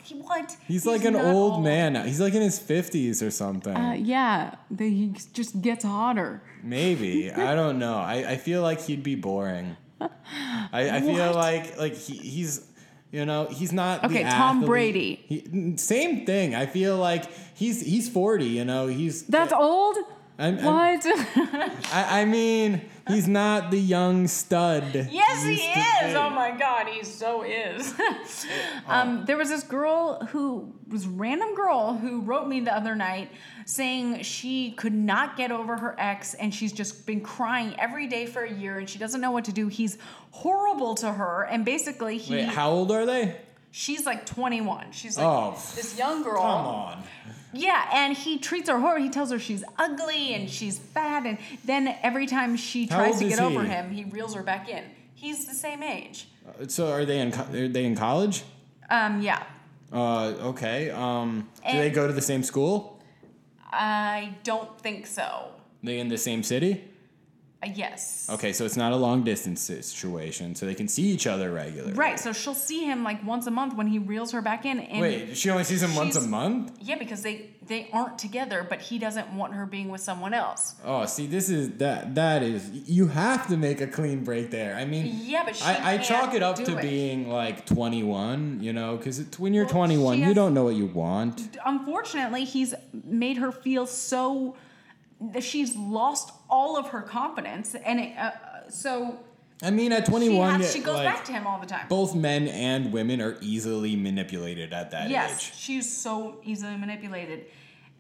He- 0.09 0.15
What? 0.15 0.57
He's, 0.67 0.87
like 0.87 1.05
an 1.05 1.15
not 1.15 1.35
old, 1.35 1.63
man. 1.65 1.93
now. 1.95 2.03
He's 2.05 2.21
like 2.21 2.35
in 2.35 2.43
his 2.43 2.59
fifties 2.59 3.23
or 3.23 3.31
something. 3.31 3.77
Uh, 3.77 3.93
yeah, 3.93 4.55
the, 4.71 4.89
he 4.89 5.15
just 5.33 5.61
gets 5.63 5.85
hotter. 5.85 6.43
Maybe 6.63 7.31
I 7.51 7.55
don't 7.55 7.79
know. 7.79 7.97
I, 7.97 8.33
I 8.33 8.37
feel 8.37 8.63
like 8.63 8.81
he'd 8.81 9.03
be 9.03 9.15
boring. 9.15 9.77
I, 10.01 10.91
I 10.99 11.01
feel 11.01 11.33
like 11.35 11.77
like 11.79 11.95
he, 11.95 12.17
he's 12.17 12.67
you 13.11 13.25
know 13.27 13.47
he's 13.51 13.73
not 13.73 14.03
the 14.03 14.09
Okay, 14.09 14.23
Tom 14.23 14.57
athlete. 14.59 14.67
Brady. 14.67 15.25
He, 15.27 15.77
same 15.77 16.25
thing. 16.25 16.55
I 16.55 16.67
feel 16.67 16.97
like 16.97 17.25
he's 17.55 17.81
he's 17.83 18.09
forty. 18.09 18.47
You 18.47 18.65
know 18.65 18.87
he's 18.87 19.25
That's 19.27 19.53
old. 19.53 19.97
I'm- 20.39 20.57
I'm- 20.59 20.65
what? 20.65 21.03
I, 21.93 22.21
I 22.21 22.25
mean 22.25 22.83
he's 23.09 23.27
not 23.27 23.71
the 23.73 23.79
young 23.79 24.29
stud. 24.29 25.09
Yes, 25.11 25.43
he 25.45 25.55
is. 25.55 26.15
Oh 26.15 26.31
my 26.31 26.53
God, 26.53 26.87
he 26.87 27.03
so 27.03 27.43
is. 27.43 27.95
um, 28.87 29.25
there 29.25 29.37
was 29.37 29.49
this 29.49 29.65
girl 29.65 30.21
who 30.27 30.73
was 30.89 31.07
random 31.09 31.55
girl 31.55 31.95
who 31.95 32.21
wrote 32.21 32.47
me 32.47 32.61
the 32.61 32.75
other 32.75 32.95
night 32.95 33.31
saying 33.67 34.23
she 34.23 34.71
could 34.73 34.95
not 34.95 35.37
get 35.37 35.51
over 35.51 35.77
her 35.77 35.95
ex 35.99 36.35
and 36.35 36.55
she's 36.55 36.73
just 36.73 37.05
been 37.05 37.21
crying 37.21 37.75
every 37.79 38.07
day 38.07 38.25
for 38.27 38.43
a 38.43 38.53
year 38.53 38.79
and 38.79 38.89
she 38.89 38.99
doesn't 38.99 39.21
know 39.21 39.33
what 39.33 39.45
to 39.47 39.53
do. 39.53 39.67
He's 39.69 39.99
horrible 40.31 40.95
to 40.97 41.13
her 41.13 41.43
and 41.51 41.65
basically 41.65 42.17
he 42.19 42.35
Wait, 42.35 42.45
how 42.49 42.71
old 42.71 42.93
are 42.93 43.05
they? 43.05 43.37
she's 43.73 44.07
like 44.07 44.25
21. 44.25 44.93
She's 44.93 45.19
like 45.19 45.27
Oh, 45.27 45.51
this 45.75 45.99
young 45.99 46.23
girl. 46.23 46.41
Come 46.43 46.67
on. 46.67 47.03
Yeah, 47.53 47.89
and 47.93 48.17
he 48.17 48.39
treats 48.39 48.69
her 48.69 48.79
horrible. 48.79 49.03
He 49.05 49.11
tells 49.11 49.31
her 49.31 49.39
she's 49.39 49.65
ugly 49.79 50.35
and 50.35 50.51
she's 50.51 50.79
fat, 50.79 51.25
and 51.27 51.39
then 51.65 51.97
every 52.03 52.27
time 52.27 52.57
she 52.57 52.87
How 52.87 52.99
tries 52.99 53.19
to 53.21 53.29
get 53.29 53.41
over 53.41 53.63
he? 53.63 53.69
him, 53.69 53.91
he 53.91 54.05
reels 54.05 54.35
her 54.35 54.43
back 54.43 54.69
in. 54.69 54.85
He's 55.15 55.47
the 55.47 55.55
same 55.55 55.83
age. 55.83 56.29
So 56.69 56.91
are 56.93 57.05
they 57.05 57.21
in 57.21 57.33
co- 57.33 57.47
are 57.53 57.69
they 57.69 57.85
in 57.85 57.97
college? 57.97 58.45
Um, 58.91 59.21
yeah. 59.23 59.43
Uh, 59.93 60.35
okay. 60.53 60.91
Um, 60.91 61.49
do 61.57 61.63
And- 61.65 61.79
they 61.79 61.91
go 61.91 62.07
to 62.07 62.13
the 62.13 62.23
same 62.23 62.43
school? 62.43 63.03
I 63.71 64.35
don't 64.45 64.79
think 64.81 65.07
so. 65.07 65.49
They 65.83 65.99
in 65.99 66.09
the 66.09 66.19
same 66.19 66.43
city? 66.43 66.85
Uh, 67.61 67.69
yes. 67.75 68.29
Okay, 68.31 68.53
so 68.53 68.65
it's 68.65 68.77
not 68.77 68.93
a 68.93 68.97
long 68.97 69.25
distance 69.25 69.61
situation, 69.63 70.55
so 70.55 70.65
they 70.65 70.77
can 70.77 70.87
see 70.87 71.03
each 71.03 71.27
other 71.27 71.51
regularly. 71.51 71.93
Right, 71.95 72.19
so 72.21 72.33
she'll 72.33 72.55
see 72.55 72.85
him 72.85 73.03
like 73.03 73.25
once 73.27 73.49
a 73.49 73.51
month 73.51 73.75
when 73.75 73.89
he 73.89 73.99
reels 73.99 74.31
her 74.31 74.41
back 74.41 74.65
in. 74.65 74.79
And 74.79 75.01
Wait, 75.01 75.37
she 75.37 75.51
only 75.51 75.65
sees 75.65 75.83
him 75.83 75.97
once 75.97 76.15
a 76.15 76.21
she's- 76.21 76.31
month? 76.31 76.73
Yeah, 76.81 76.97
because 76.99 77.23
they 77.23 77.51
they 77.67 77.89
aren't 77.93 78.19
together, 78.19 78.65
but 78.67 78.81
he 78.81 78.99
doesn't 78.99 79.31
want 79.35 79.53
her 79.53 79.67
being 79.67 79.89
with 79.91 80.01
someone 80.01 80.33
else. 80.33 80.77
Oh, 80.85 81.05
see, 81.05 81.27
this 81.27 81.51
is 81.51 81.73
that. 81.79 82.15
That 82.15 82.43
is, 82.43 82.71
you 82.71 83.09
have 83.09 83.47
to 83.49 83.59
make 83.59 83.81
a 83.83 83.87
clean 83.87 84.25
break 84.25 84.51
there. 84.51 84.75
I 84.77 84.87
mean, 84.87 85.21
Yeah, 85.25 85.43
but 85.45 85.55
she 85.57 85.65
I, 85.65 85.73
I 85.73 85.97
can't 85.97 86.05
chalk 86.05 86.35
it 86.35 86.43
up 86.43 86.57
do 86.57 86.65
to 86.65 86.79
it. 86.79 86.81
being 86.83 87.29
like 87.29 87.67
21, 87.67 88.61
you 88.63 88.73
know, 88.73 88.97
because 88.97 89.21
when 89.39 89.53
you're 89.53 89.65
Well, 89.67 89.75
21, 89.75 90.15
she 90.15 90.21
you 90.21 90.27
has- 90.27 90.35
don't 90.35 90.55
know 90.55 90.65
what 90.65 90.77
you 90.77 90.87
want. 90.87 91.59
Unfortunately, 91.67 92.45
he's 92.45 92.75
made 93.05 93.37
her 93.37 93.53
feel 93.53 93.85
so 93.87 94.57
she's 95.41 95.77
lost 95.77 96.33
all 96.49 96.77
of 96.77 96.89
her 96.89 97.03
confidence, 97.03 97.75
and 97.75 98.01
it, 98.01 98.17
uh, 98.17 98.31
so 98.69 99.19
I 99.63 99.71
mean, 99.71 99.93
at 99.93 100.07
she, 100.07 100.13
21, 100.13 100.61
has, 100.61 100.73
she 100.73 100.81
goes 100.81 100.97
like, 100.97 101.05
back 101.05 101.25
to 101.25 101.33
him 101.33 101.47
all 101.47 101.59
the 101.59 101.67
time. 101.67 101.89
both 101.89 102.15
men 102.15 102.49
and 102.49 102.93
women 102.93 103.21
are 103.21 103.37
easily 103.41 103.97
manipulated 103.97 104.73
at 104.73 104.93
that 104.93 105.11
yes, 105.11 105.49
age. 105.49 105.57
she's 105.57 105.97
so 105.97 106.41
easily 106.45 106.77
manipulated, 106.77 107.47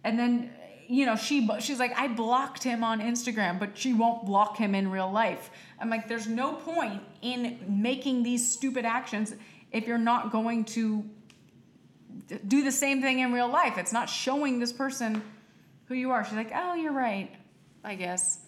and 0.04 0.18
then 0.18 0.50
you 0.86 1.04
know 1.04 1.16
she 1.16 1.48
she's 1.60 1.78
like 1.78 1.98
I 1.98 2.08
blocked 2.08 2.62
him 2.62 2.84
on 2.84 3.00
Instagram, 3.00 3.58
but 3.58 3.76
she 3.76 3.92
won't 3.92 4.24
block 4.24 4.56
him 4.56 4.74
in 4.74 4.90
real 4.90 5.10
life. 5.10 5.50
I'm 5.80 5.90
like, 5.90 6.08
there's 6.08 6.28
no 6.28 6.54
point 6.54 7.02
in 7.22 7.58
making 7.68 8.22
these 8.22 8.48
stupid 8.48 8.84
actions 8.84 9.34
if 9.72 9.86
you're 9.86 9.98
not 9.98 10.30
going 10.30 10.64
to 10.64 11.04
do 12.46 12.62
the 12.62 12.72
same 12.72 13.00
thing 13.00 13.20
in 13.20 13.32
real 13.32 13.48
life. 13.48 13.78
It's 13.78 13.92
not 13.92 14.08
showing 14.08 14.58
this 14.58 14.72
person 14.72 15.22
who 15.88 15.94
you 15.94 16.10
are. 16.10 16.24
She's 16.24 16.34
like, 16.34 16.52
oh, 16.54 16.74
you're 16.74 16.92
right, 16.92 17.30
I 17.82 17.94
guess. 17.94 18.38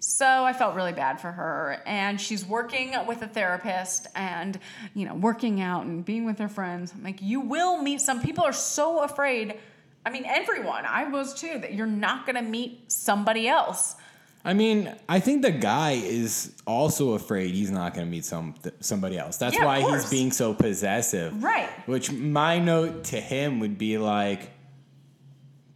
So 0.00 0.26
I 0.26 0.52
felt 0.52 0.74
really 0.74 0.92
bad 0.92 1.20
for 1.20 1.30
her. 1.30 1.80
And 1.86 2.20
she's 2.20 2.44
working 2.44 2.94
with 3.06 3.22
a 3.22 3.28
therapist 3.28 4.08
and, 4.16 4.58
you 4.94 5.06
know, 5.06 5.14
working 5.14 5.60
out 5.60 5.84
and 5.84 6.04
being 6.04 6.24
with 6.24 6.40
her 6.40 6.48
friends. 6.48 6.92
I'm 6.92 7.04
like, 7.04 7.22
you 7.22 7.40
will 7.40 7.80
meet 7.80 8.00
some 8.00 8.20
people 8.20 8.42
are 8.42 8.52
so 8.52 9.04
afraid. 9.04 9.58
I 10.04 10.10
mean, 10.10 10.24
everyone, 10.26 10.84
I 10.86 11.04
was 11.04 11.34
too, 11.34 11.60
that 11.60 11.74
you're 11.74 11.86
not 11.86 12.26
going 12.26 12.34
to 12.34 12.42
meet 12.42 12.90
somebody 12.90 13.46
else. 13.46 13.94
I 14.44 14.54
mean, 14.54 14.92
I 15.08 15.20
think 15.20 15.42
the 15.42 15.52
guy 15.52 15.92
is 15.92 16.52
also 16.66 17.12
afraid 17.12 17.54
he's 17.54 17.70
not 17.70 17.94
going 17.94 18.04
to 18.04 18.10
meet 18.10 18.24
some 18.24 18.54
somebody 18.80 19.16
else. 19.16 19.36
That's 19.36 19.54
Yeah, 19.54 19.64
why 19.64 19.80
he's 19.88 20.10
being 20.10 20.32
so 20.32 20.52
possessive. 20.52 21.40
Right. 21.40 21.68
Which 21.86 22.10
my 22.10 22.58
note 22.58 23.04
to 23.04 23.20
him 23.20 23.60
would 23.60 23.78
be 23.78 23.98
like, 23.98 24.50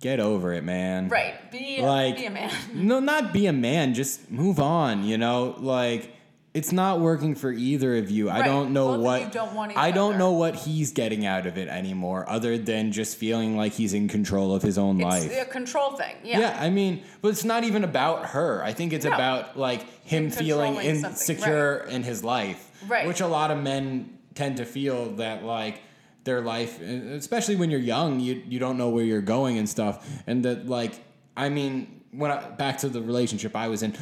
get 0.07 0.21
over 0.21 0.53
it, 0.53 0.63
man. 0.63 1.09
Right. 1.09 1.51
Be, 1.51 1.83
Like, 1.83 2.17
be 2.19 2.27
a 2.27 2.31
man. 2.31 2.53
no, 2.75 3.01
not 3.01 3.33
be 3.33 3.47
a 3.47 3.53
man. 3.53 3.93
Just 3.95 4.31
move 4.31 4.61
on. 4.61 5.05
You 5.05 5.19
know, 5.19 5.57
like 5.59 6.13
it's 6.55 6.73
not 6.73 7.01
working 7.01 7.35
for 7.35 7.51
either 7.53 7.97
of 7.99 8.11
you. 8.11 8.31
I 8.31 8.43
don't 8.43 8.73
know 8.73 8.93
Both 8.93 9.01
what 9.01 9.33
don't 9.33 9.55
want 9.55 9.77
I 9.77 9.91
don't 9.91 10.17
know 10.17 10.33
what 10.33 10.55
he's 10.55 10.93
getting 10.93 11.27
out 11.27 11.47
of 11.47 11.59
it 11.59 11.69
anymore, 11.69 12.25
other 12.29 12.57
than 12.57 12.93
just 12.93 13.17
feeling 13.19 13.57
like 13.57 13.73
he's 13.73 13.93
in 13.95 14.07
control 14.09 14.55
of 14.55 14.63
his 14.63 14.79
own 14.79 14.99
life. 14.99 15.25
It's 15.31 15.43
a 15.43 15.45
control 15.45 15.93
thing. 15.97 16.15
Yeah. 16.23 16.39
Yeah, 16.41 16.59
I 16.59 16.71
mean, 16.71 17.03
but 17.21 17.29
it's 17.29 17.45
not 17.45 17.65
even 17.65 17.83
about 17.85 18.27
her. 18.27 18.63
I 18.63 18.73
think 18.73 18.93
it's 18.93 19.05
No. 19.05 19.13
about 19.13 19.59
like 19.59 19.83
him 20.05 20.31
feeling 20.31 20.77
insecure 20.77 21.87
in 21.91 22.05
his 22.05 22.23
life, 22.23 22.71
Right. 22.87 23.07
Which 23.09 23.21
a 23.21 23.27
lot 23.27 23.51
of 23.51 23.59
men 23.63 24.19
tend 24.35 24.59
to 24.59 24.65
feel 24.65 25.17
that 25.17 25.45
like 25.45 25.81
their 26.27 26.43
life, 26.43 26.79
especially 26.83 27.57
when 27.57 27.71
you're 27.71 27.81
young, 27.81 28.21
you 28.21 28.43
you 28.47 28.59
don't 28.59 28.77
know 28.77 28.91
where 28.91 29.05
you're 29.05 29.23
going 29.23 29.57
and 29.57 29.67
stuff, 29.67 30.07
and 30.27 30.45
that 30.45 30.67
like 30.69 31.01
I 31.35 31.49
mean, 31.49 32.03
when 32.11 32.31
I, 32.31 32.51
back 32.51 32.77
to 32.79 32.91
the 32.91 33.01
relationship 33.01 33.57
I 33.57 33.69
was 33.69 33.83
in. 33.83 33.97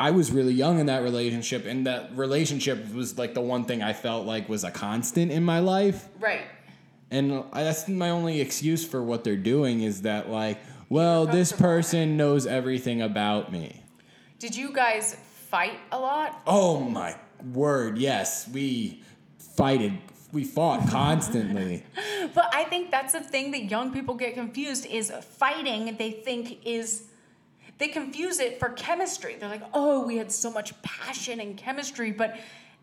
I 0.00 0.10
was 0.10 0.32
really 0.32 0.52
young 0.54 0.80
in 0.80 0.86
that 0.86 1.04
relationship, 1.04 1.64
and 1.64 1.86
that 1.86 2.16
relationship 2.16 2.92
was 2.92 3.18
like 3.18 3.34
the 3.34 3.40
one 3.40 3.66
thing 3.66 3.84
I 3.84 3.92
felt 3.92 4.26
like 4.26 4.48
was 4.48 4.64
a 4.64 4.70
constant 4.72 5.30
in 5.30 5.44
my 5.44 5.60
life. 5.60 6.08
Right. 6.18 6.40
And 7.12 7.44
I- 7.52 7.62
that's 7.62 7.86
my 7.86 8.10
only 8.10 8.40
excuse 8.40 8.84
for 8.84 9.00
what 9.00 9.22
they're 9.22 9.36
doing 9.36 9.82
is 9.82 10.02
that 10.02 10.28
like, 10.28 10.58
well, 10.88 11.26
this 11.26 11.52
person 11.52 12.16
knows 12.16 12.46
everything 12.48 13.00
about 13.00 13.52
me. 13.52 13.84
Did 14.40 14.56
you 14.56 14.72
guys 14.72 15.16
fight 15.50 15.78
a 15.92 16.00
lot? 16.00 16.42
Oh 16.48 16.80
my 16.80 17.14
word, 17.52 17.96
yes, 17.98 18.48
we 18.48 19.02
fighted, 19.56 19.98
we 20.32 20.44
fought 20.44 20.88
constantly. 20.88 21.84
But 22.34 22.54
I 22.54 22.64
think 22.64 22.90
that's 22.90 23.12
the 23.12 23.20
thing 23.20 23.50
that 23.50 23.64
young 23.64 23.92
people 23.92 24.14
get 24.14 24.34
confused 24.34 24.86
is 24.86 25.10
fighting 25.10 25.96
they 25.98 26.12
think 26.12 26.64
is 26.64 27.04
they 27.78 27.88
confuse 27.88 28.38
it 28.38 28.58
for 28.58 28.70
chemistry. 28.70 29.36
They're 29.38 29.48
like, 29.48 29.64
"Oh, 29.74 30.06
we 30.06 30.16
had 30.16 30.30
so 30.32 30.50
much 30.50 30.80
passion 30.82 31.40
and 31.40 31.56
chemistry," 31.56 32.12
but 32.12 32.38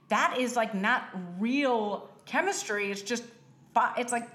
that 0.10 0.38
is 0.38 0.56
like 0.56 0.76
not 0.76 1.04
real 1.40 2.10
chemistry. 2.26 2.92
It's 2.92 3.02
just 3.02 3.24
it's 3.98 4.12
like 4.12 4.28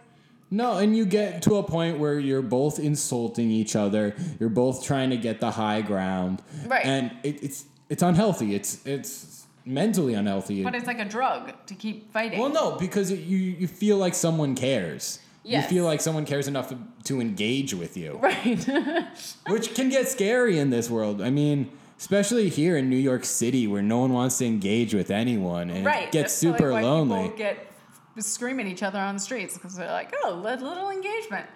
No, 0.50 0.78
and 0.78 0.96
you 0.96 1.04
get 1.04 1.42
to 1.42 1.56
a 1.56 1.62
point 1.62 1.98
where 1.98 2.18
you're 2.18 2.42
both 2.42 2.78
insulting 2.78 3.50
each 3.50 3.76
other. 3.76 4.14
You're 4.40 4.48
both 4.48 4.82
trying 4.84 5.10
to 5.10 5.16
get 5.16 5.38
the 5.38 5.50
high 5.50 5.82
ground, 5.82 6.42
Right. 6.66 6.84
And 6.84 7.12
it, 7.22 7.42
it's 7.42 7.66
it's 7.88 8.02
unhealthy. 8.02 8.54
It's 8.54 8.84
it's 8.86 9.46
mentally 9.64 10.14
unhealthy. 10.14 10.62
but 10.62 10.74
it's 10.74 10.86
like 10.86 11.00
a 11.00 11.04
drug 11.04 11.52
to 11.66 11.74
keep 11.74 12.12
fighting. 12.12 12.38
Well, 12.38 12.50
no, 12.50 12.76
because 12.76 13.10
it, 13.10 13.20
you 13.20 13.36
you 13.36 13.66
feel 13.66 13.96
like 13.96 14.14
someone 14.14 14.54
cares. 14.54 15.20
Yes. 15.42 15.64
You 15.64 15.76
feel 15.76 15.84
like 15.84 16.00
someone 16.00 16.24
cares 16.24 16.48
enough 16.48 16.70
to, 16.70 16.78
to 17.04 17.20
engage 17.20 17.74
with 17.74 17.98
you. 17.98 18.18
Right. 18.22 18.66
which 19.46 19.74
can 19.74 19.90
get 19.90 20.08
scary 20.08 20.58
in 20.58 20.70
this 20.70 20.88
world. 20.88 21.20
I 21.20 21.28
mean, 21.28 21.70
especially 21.98 22.48
here 22.48 22.78
in 22.78 22.88
New 22.88 22.96
York 22.96 23.26
City, 23.26 23.66
where 23.66 23.82
no 23.82 23.98
one 23.98 24.12
wants 24.12 24.38
to 24.38 24.46
engage 24.46 24.94
with 24.94 25.10
anyone, 25.10 25.68
and 25.70 25.84
right. 25.84 26.04
it 26.04 26.12
gets 26.12 26.32
That's 26.32 26.34
super 26.34 26.72
why 26.72 26.82
lonely. 26.82 27.24
People 27.24 27.38
get 27.38 27.70
screaming 28.18 28.66
at 28.66 28.72
each 28.72 28.82
other 28.82 28.98
on 28.98 29.14
the 29.14 29.20
streets 29.20 29.54
because 29.54 29.76
they're 29.76 29.90
like, 29.90 30.14
"Oh, 30.24 30.40
li- 30.42 30.56
little 30.56 30.90
engagement." 30.90 31.46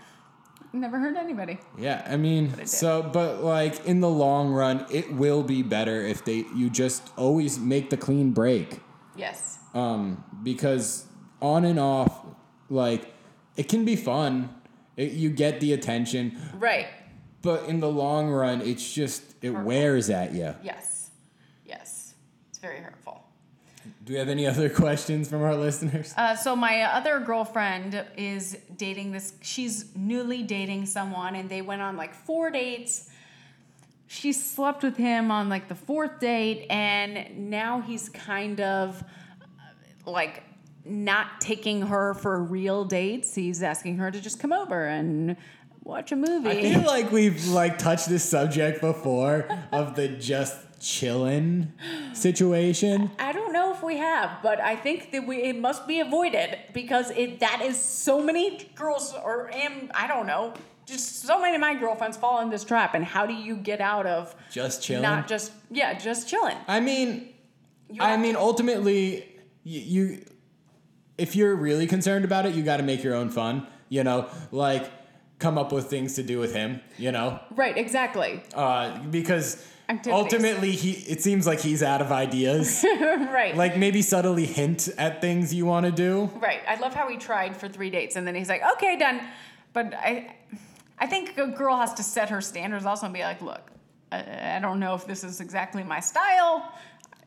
Never 0.72 0.98
hurt 0.98 1.16
anybody. 1.16 1.58
Yeah, 1.78 2.06
I 2.06 2.16
mean, 2.16 2.50
did. 2.50 2.68
so 2.68 3.02
but 3.02 3.42
like 3.42 3.84
in 3.86 4.00
the 4.00 4.08
long 4.10 4.50
run, 4.52 4.84
it 4.90 5.12
will 5.12 5.42
be 5.42 5.62
better 5.62 6.02
if 6.04 6.24
they 6.24 6.44
you 6.54 6.68
just 6.68 7.10
always 7.16 7.58
make 7.58 7.88
the 7.90 7.96
clean 7.96 8.32
break, 8.32 8.80
Yes. 9.16 9.58
um, 9.74 10.22
because 10.42 11.06
on 11.40 11.64
and 11.64 11.78
off, 11.80 12.24
like 12.68 13.14
it 13.56 13.68
can 13.68 13.84
be 13.86 13.96
fun. 13.96 14.54
It, 14.96 15.12
you 15.12 15.30
get 15.30 15.60
the 15.60 15.72
attention, 15.72 16.38
Right. 16.54 16.88
but 17.40 17.64
in 17.68 17.80
the 17.80 17.88
long 17.90 18.28
run, 18.28 18.60
it's 18.60 18.92
just 18.92 19.22
it 19.40 19.50
wears 19.50 20.10
at 20.10 20.34
you. 20.34 20.54
Yes. 20.62 21.10
Yes. 21.64 22.14
It's 22.50 22.58
very 22.58 22.80
hurtful. 22.80 23.07
Do 24.08 24.14
we 24.14 24.18
have 24.20 24.30
any 24.30 24.46
other 24.52 24.70
questions 24.70 25.28
from 25.28 25.42
our 25.42 25.54
listeners? 25.54 26.14
Uh, 26.16 26.34
so 26.34 26.56
my 26.56 26.80
other 26.80 27.20
girlfriend 27.20 28.02
is 28.16 28.56
dating 28.76 29.12
this. 29.12 29.34
She's 29.42 29.94
newly 29.94 30.42
dating 30.42 30.86
someone, 30.86 31.34
and 31.34 31.50
they 31.50 31.60
went 31.60 31.82
on 31.82 31.98
like 31.98 32.14
four 32.14 32.50
dates. 32.50 33.10
She 34.06 34.32
slept 34.32 34.82
with 34.82 34.96
him 34.96 35.30
on 35.30 35.50
like 35.50 35.68
the 35.68 35.74
fourth 35.74 36.20
date, 36.20 36.66
and 36.70 37.50
now 37.50 37.82
he's 37.82 38.08
kind 38.08 38.62
of 38.62 39.04
uh, 39.42 40.10
like 40.10 40.42
not 40.86 41.42
taking 41.42 41.82
her 41.82 42.14
for 42.14 42.42
real 42.42 42.86
dates. 42.86 43.34
He's 43.34 43.62
asking 43.62 43.98
her 43.98 44.10
to 44.10 44.22
just 44.22 44.40
come 44.40 44.54
over 44.54 44.86
and 44.86 45.36
watch 45.84 46.12
a 46.12 46.16
movie. 46.16 46.48
I 46.48 46.74
feel 46.74 46.86
like 46.86 47.12
we've 47.12 47.46
like 47.48 47.76
touched 47.76 48.08
this 48.08 48.24
subject 48.24 48.80
before 48.80 49.46
of 49.70 49.96
the 49.96 50.08
just 50.08 50.56
chillin' 50.80 51.68
situation. 52.14 53.10
I 53.18 53.32
don't 53.32 53.52
know 53.52 53.72
if 53.72 53.82
we 53.82 53.96
have, 53.96 54.38
but 54.42 54.60
I 54.60 54.76
think 54.76 55.12
that 55.12 55.26
we 55.26 55.42
it 55.42 55.58
must 55.58 55.86
be 55.86 56.00
avoided 56.00 56.58
because 56.72 57.10
it 57.10 57.40
that 57.40 57.60
is 57.62 57.78
so 57.78 58.22
many 58.22 58.70
girls 58.74 59.14
or 59.24 59.50
am 59.52 59.90
I 59.94 60.06
don't 60.06 60.26
know, 60.26 60.54
just 60.86 61.22
so 61.22 61.40
many 61.40 61.54
of 61.54 61.60
my 61.60 61.74
girlfriends 61.74 62.16
fall 62.16 62.40
in 62.40 62.50
this 62.50 62.64
trap. 62.64 62.94
And 62.94 63.04
how 63.04 63.26
do 63.26 63.34
you 63.34 63.56
get 63.56 63.80
out 63.80 64.06
of 64.06 64.34
Just 64.50 64.82
chilling. 64.82 65.02
Not 65.02 65.28
just 65.28 65.52
yeah, 65.70 65.94
just 65.98 66.28
chilling. 66.28 66.56
I 66.66 66.80
mean, 66.80 67.28
You 67.90 68.02
I 68.02 68.16
mean, 68.16 68.34
to- 68.34 68.40
ultimately, 68.40 69.28
you, 69.64 69.80
you 69.80 70.24
if 71.16 71.34
you're 71.34 71.56
really 71.56 71.86
concerned 71.86 72.24
about 72.24 72.46
it, 72.46 72.54
you 72.54 72.62
got 72.62 72.76
to 72.78 72.82
make 72.84 73.02
your 73.02 73.14
own 73.14 73.30
fun. 73.30 73.66
You 73.88 74.04
know, 74.04 74.28
like 74.52 74.90
come 75.38 75.56
up 75.56 75.72
with 75.72 75.86
things 75.86 76.14
to 76.14 76.22
do 76.22 76.38
with 76.38 76.54
him. 76.54 76.80
You 76.98 77.12
know, 77.12 77.40
right, 77.50 77.76
exactly. 77.76 78.42
uh, 78.54 78.98
because. 79.10 79.64
Ultimately, 80.08 80.72
he 80.72 80.92
it 81.10 81.22
seems 81.22 81.46
like 81.46 81.60
he's 81.60 81.82
out 81.82 82.00
of 82.00 82.12
ideas. 82.12 82.84
right. 83.00 83.56
like 83.56 83.76
maybe 83.76 84.02
subtly 84.02 84.44
hint 84.44 84.88
at 84.98 85.20
things 85.20 85.54
you 85.54 85.64
want 85.64 85.86
to 85.86 85.92
do. 85.92 86.30
Right. 86.36 86.60
I 86.68 86.76
love 86.76 86.94
how 86.94 87.08
he 87.08 87.16
tried 87.16 87.56
for 87.56 87.68
three 87.68 87.90
dates 87.90 88.16
and 88.16 88.26
then 88.26 88.34
he's 88.34 88.48
like, 88.48 88.62
okay, 88.74 88.98
done. 88.98 89.20
But 89.72 89.94
I, 89.94 90.36
I 90.98 91.06
think 91.06 91.38
a 91.38 91.46
girl 91.46 91.76
has 91.76 91.94
to 91.94 92.02
set 92.02 92.28
her 92.30 92.40
standards 92.40 92.84
also 92.84 93.06
and 93.06 93.14
be 93.14 93.20
like, 93.20 93.40
look, 93.40 93.70
I, 94.12 94.56
I 94.56 94.58
don't 94.60 94.80
know 94.80 94.94
if 94.94 95.06
this 95.06 95.24
is 95.24 95.40
exactly 95.40 95.82
my 95.82 96.00
style. 96.00 96.72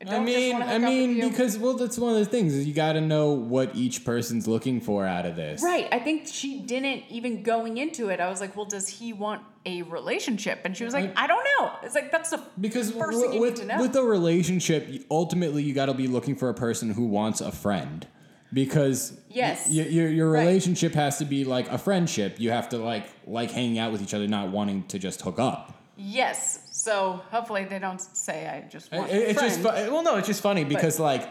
I, 0.08 0.16
I 0.16 0.20
mean, 0.20 0.54
I 0.56 0.58
hook 0.58 0.62
up 0.66 0.68
with 0.74 0.82
mean, 0.82 1.28
because 1.30 1.58
well, 1.58 1.74
that's 1.74 1.98
one 1.98 2.12
of 2.14 2.18
the 2.18 2.24
things 2.26 2.54
is 2.54 2.66
you 2.66 2.74
got 2.74 2.94
to 2.94 3.00
know 3.00 3.30
what 3.30 3.74
each 3.76 4.04
person's 4.04 4.46
looking 4.48 4.80
for 4.80 5.06
out 5.06 5.26
of 5.26 5.36
this. 5.36 5.62
Right. 5.62 5.86
I 5.92 5.98
think 5.98 6.26
she 6.26 6.60
didn't 6.60 7.04
even 7.08 7.42
going 7.42 7.78
into 7.78 8.08
it. 8.08 8.18
I 8.20 8.28
was 8.28 8.40
like, 8.40 8.56
well, 8.56 8.66
does 8.66 8.88
he 8.88 9.12
want 9.12 9.42
a 9.64 9.82
relationship? 9.82 10.60
And 10.64 10.76
she 10.76 10.84
was 10.84 10.92
like, 10.92 11.12
I 11.16 11.26
don't 11.26 11.46
know. 11.58 11.70
It's 11.84 11.94
like 11.94 12.10
that's 12.10 12.30
the 12.30 12.42
Because 12.60 12.90
first 12.90 13.12
w- 13.12 13.22
thing 13.22 13.32
you 13.34 13.40
with 13.40 13.54
need 13.58 13.68
to 13.68 13.76
know. 13.76 13.80
with 13.82 13.94
a 13.96 14.02
relationship, 14.02 14.88
ultimately 15.10 15.62
you 15.62 15.72
got 15.74 15.86
to 15.86 15.94
be 15.94 16.08
looking 16.08 16.34
for 16.36 16.48
a 16.48 16.54
person 16.54 16.90
who 16.90 17.06
wants 17.06 17.40
a 17.40 17.52
friend. 17.52 18.06
Because 18.52 19.18
Yes. 19.30 19.66
y- 19.68 19.74
your 19.88 20.08
your 20.10 20.30
Right. 20.30 20.40
relationship 20.46 20.92
has 20.94 21.18
to 21.18 21.24
be 21.24 21.44
like 21.44 21.70
a 21.70 21.78
friendship. 21.78 22.38
You 22.38 22.50
have 22.50 22.68
to 22.70 22.78
like 22.78 23.06
like 23.26 23.50
hanging 23.50 23.78
out 23.78 23.92
with 23.92 24.02
each 24.02 24.12
other, 24.14 24.26
not 24.28 24.50
wanting 24.50 24.82
to 24.88 24.98
just 24.98 25.22
hook 25.22 25.38
up. 25.38 25.78
yes. 25.96 26.58
So 26.82 27.20
hopefully 27.30 27.64
they 27.64 27.78
don't 27.78 28.00
say 28.00 28.48
I 28.48 28.68
just 28.68 28.90
want 28.90 29.08
It- 29.08 29.28
it's 29.30 29.40
just 29.40 29.60
fu- 29.60 29.68
well, 29.92 30.02
no, 30.02 30.16
it's 30.16 30.26
just 30.26 30.40
funny 30.42 30.64
because 30.64 30.98
like 30.98 31.28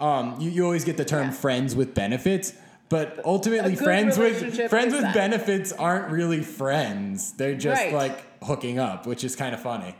um, 0.00 0.36
you, 0.40 0.50
you 0.50 0.64
always 0.64 0.84
get 0.84 0.96
the 0.98 1.04
term 1.04 1.26
Yeah. 1.28 1.30
friends 1.44 1.74
with 1.76 1.94
benefits, 1.94 2.52
But 2.90 3.20
ultimately, 3.24 3.74
friends 3.76 4.18
with 4.18 4.68
friends 4.68 4.92
with 4.92 5.02
that. 5.02 5.14
benefits 5.14 5.72
aren't 5.72 6.10
really 6.10 6.42
friends. 6.42 7.32
They're 7.32 7.54
just 7.54 7.80
Right. 7.80 7.94
like 7.94 8.16
hooking 8.44 8.78
up, 8.78 9.06
which 9.06 9.24
is 9.24 9.34
kind 9.34 9.54
of 9.54 9.62
funny. 9.62 9.94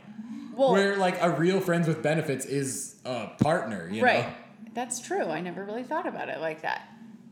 Well, 0.55 0.73
Where 0.73 0.97
like 0.97 1.19
a 1.21 1.31
real 1.31 1.59
friends 1.59 1.87
with 1.87 2.03
benefits 2.03 2.45
is 2.45 2.95
a 3.05 3.29
partner, 3.41 3.89
you 3.91 4.03
right. 4.03 4.27
know. 4.27 4.33
That's 4.75 4.99
true. 4.99 5.25
I 5.27 5.39
never 5.41 5.63
really 5.65 5.83
thought 5.83 6.05
about 6.05 6.29
it 6.29 6.39
like 6.39 6.61
that. 6.61 6.81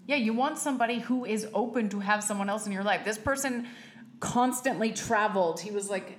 Yeah, 0.08 0.16
you 0.16 0.34
want 0.34 0.58
somebody 0.58 0.98
who 1.00 1.26
is 1.26 1.48
open 1.54 1.90
to 1.90 2.00
have 2.00 2.24
someone 2.24 2.50
else 2.50 2.66
in 2.66 2.72
your 2.72 2.84
life. 2.84 3.04
This 3.06 3.20
person 3.20 3.68
constantly 4.20 4.92
traveled. 4.92 5.60
He 5.60 5.70
was 5.72 5.90
like 5.92 6.18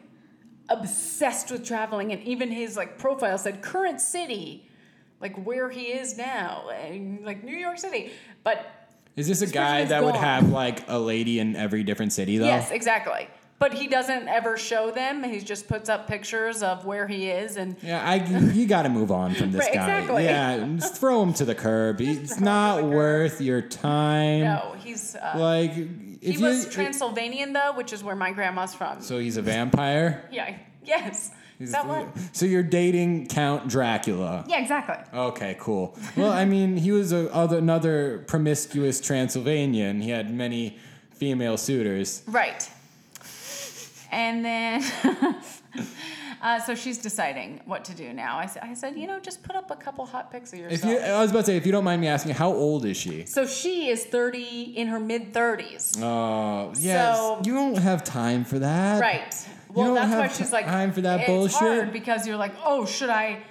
obsessed 0.69 1.51
with 1.51 1.67
traveling, 1.67 2.13
and 2.13 2.23
even 2.23 2.51
his 2.51 2.77
like 2.77 2.99
profile 2.99 3.39
said 3.39 3.63
current 3.63 4.01
city, 4.01 4.69
like 5.21 5.37
where 5.45 5.71
he 5.71 5.87
is 5.93 6.17
now, 6.17 6.69
and, 6.71 7.25
like 7.25 7.45
New 7.45 7.57
York 7.57 7.79
City. 7.79 8.13
But 8.45 8.67
Is 9.17 9.29
this 9.29 9.43
a 9.43 9.47
guy 9.47 9.85
that 9.85 10.03
would 10.05 10.17
have 10.17 10.51
like 10.51 10.89
a 10.89 10.99
lady 10.99 11.39
in 11.39 11.57
every 11.57 11.83
different 11.83 12.13
city 12.13 12.39
though? 12.39 12.47
yes, 12.47 12.71
exactly. 12.71 13.29
But 13.63 13.75
he 13.75 13.87
doesn't 13.87 14.27
ever 14.27 14.57
show 14.57 14.91
them. 14.91 15.23
He 15.23 15.39
just 15.39 15.69
puts 15.69 15.89
up 15.89 16.09
pictures 16.09 16.65
of 16.65 16.85
where 16.85 17.07
he 17.07 17.29
is, 17.31 17.57
and 17.57 17.77
Yeah, 17.81 18.03
I 18.05 18.17
you 18.17 18.67
got 18.67 18.83
to 18.83 18.89
move 18.89 19.13
on 19.13 19.35
from 19.35 19.53
this 19.53 19.61
Right, 19.67 19.73
guy. 19.75 19.99
exactly. 20.01 20.25
Yeah, 20.25 20.67
just 20.79 20.97
throw 20.97 21.23
him 21.23 21.33
to 21.35 21.45
the 21.45 21.55
curb. 21.55 22.01
Him 22.01 22.27
not 22.41 22.81
curb. 22.81 22.91
worth 22.91 23.41
your 23.41 23.63
time. 23.63 24.41
no, 24.41 24.75
he's. 24.83 25.15
Uh, 25.15 25.35
Like 25.37 25.75
he 26.21 26.39
was 26.39 26.69
Transylvanian 26.69 27.53
though, 27.53 27.73
which 27.77 27.93
is 27.93 28.03
where 28.03 28.17
my 28.17 28.33
grandma's 28.33 28.75
from. 28.75 29.01
so 29.01 29.21
he's 29.21 29.37
a 29.37 29.43
vampire. 29.43 30.29
Yeah. 30.33 30.57
Yes. 30.85 31.31
So 32.33 32.45
you're 32.45 32.65
dating 32.65 33.29
Count 33.29 33.69
Dracula. 33.69 34.45
Yeah, 34.49 34.59
exactly. 34.61 34.97
Okay, 35.17 35.57
cool. 35.61 35.97
Well, 36.17 36.33
I 36.33 36.45
mean, 36.45 36.77
he 36.77 36.91
was 36.91 37.13
a, 37.13 37.33
other, 37.33 37.59
another 37.59 38.25
promiscuous 38.27 39.01
Transylvanian. 39.01 40.01
He 40.03 40.11
had 40.11 40.35
many 40.35 40.79
female 41.13 41.57
suitors. 41.57 42.25
Right. 42.27 42.69
And 44.13 44.45
then, 44.45 44.85
uh, 46.43 46.61
so 46.61 46.75
she's 46.75 46.99
deciding 46.99 47.63
what 47.65 47.85
to 47.87 47.95
do 47.95 48.13
now. 48.13 48.37
I, 48.37 48.45
sa- 48.47 48.61
I 48.63 48.75
said, 48.75 48.95
you 48.97 49.07
know, 49.07 49.19
just 49.19 49.43
put 49.43 49.57
up 49.57 49.71
a 49.71 49.77
couple 49.77 50.05
hot 50.05 50.31
pics 50.31 50.53
of 50.53 50.59
yourself. 50.59 50.85
If 50.85 50.89
you, 50.91 50.99
I 50.99 51.21
was 51.23 51.31
about 51.31 51.41
to 51.41 51.47
say, 51.47 51.57
if 51.57 51.65
you 51.65 51.73
don't 51.73 51.83
mind 51.85 52.03
me 52.03 52.09
asking, 52.09 52.35
how 52.35 52.53
old 52.53 52.85
is 52.85 52.97
she? 52.97 53.25
so 53.25 53.47
she 53.47 53.89
is 53.89 54.05
30 54.05 54.75
in 54.77 54.89
her 54.89 55.01
mid 55.01 55.33
30s. 55.33 56.01
Oh, 56.03 56.73
yes. 56.79 57.17
So- 57.17 57.41
you 57.45 57.55
don't 57.55 57.79
have 57.79 58.05
time 58.05 58.45
for 58.45 58.59
that. 58.59 59.01
Right. 59.01 59.35
Well, 59.73 59.95
don't 59.95 59.95
that's 60.11 60.15
why 60.15 60.29
she's 60.45 60.53
like, 60.53 60.67
time 60.67 60.93
for 60.93 61.01
that 61.01 61.21
it's 61.21 61.27
bullshit? 61.29 61.59
hard 61.59 61.93
because 61.95 62.27
you're 62.27 62.37
like, 62.37 62.53
oh, 62.63 62.85
should 62.85 63.09
I 63.09 63.43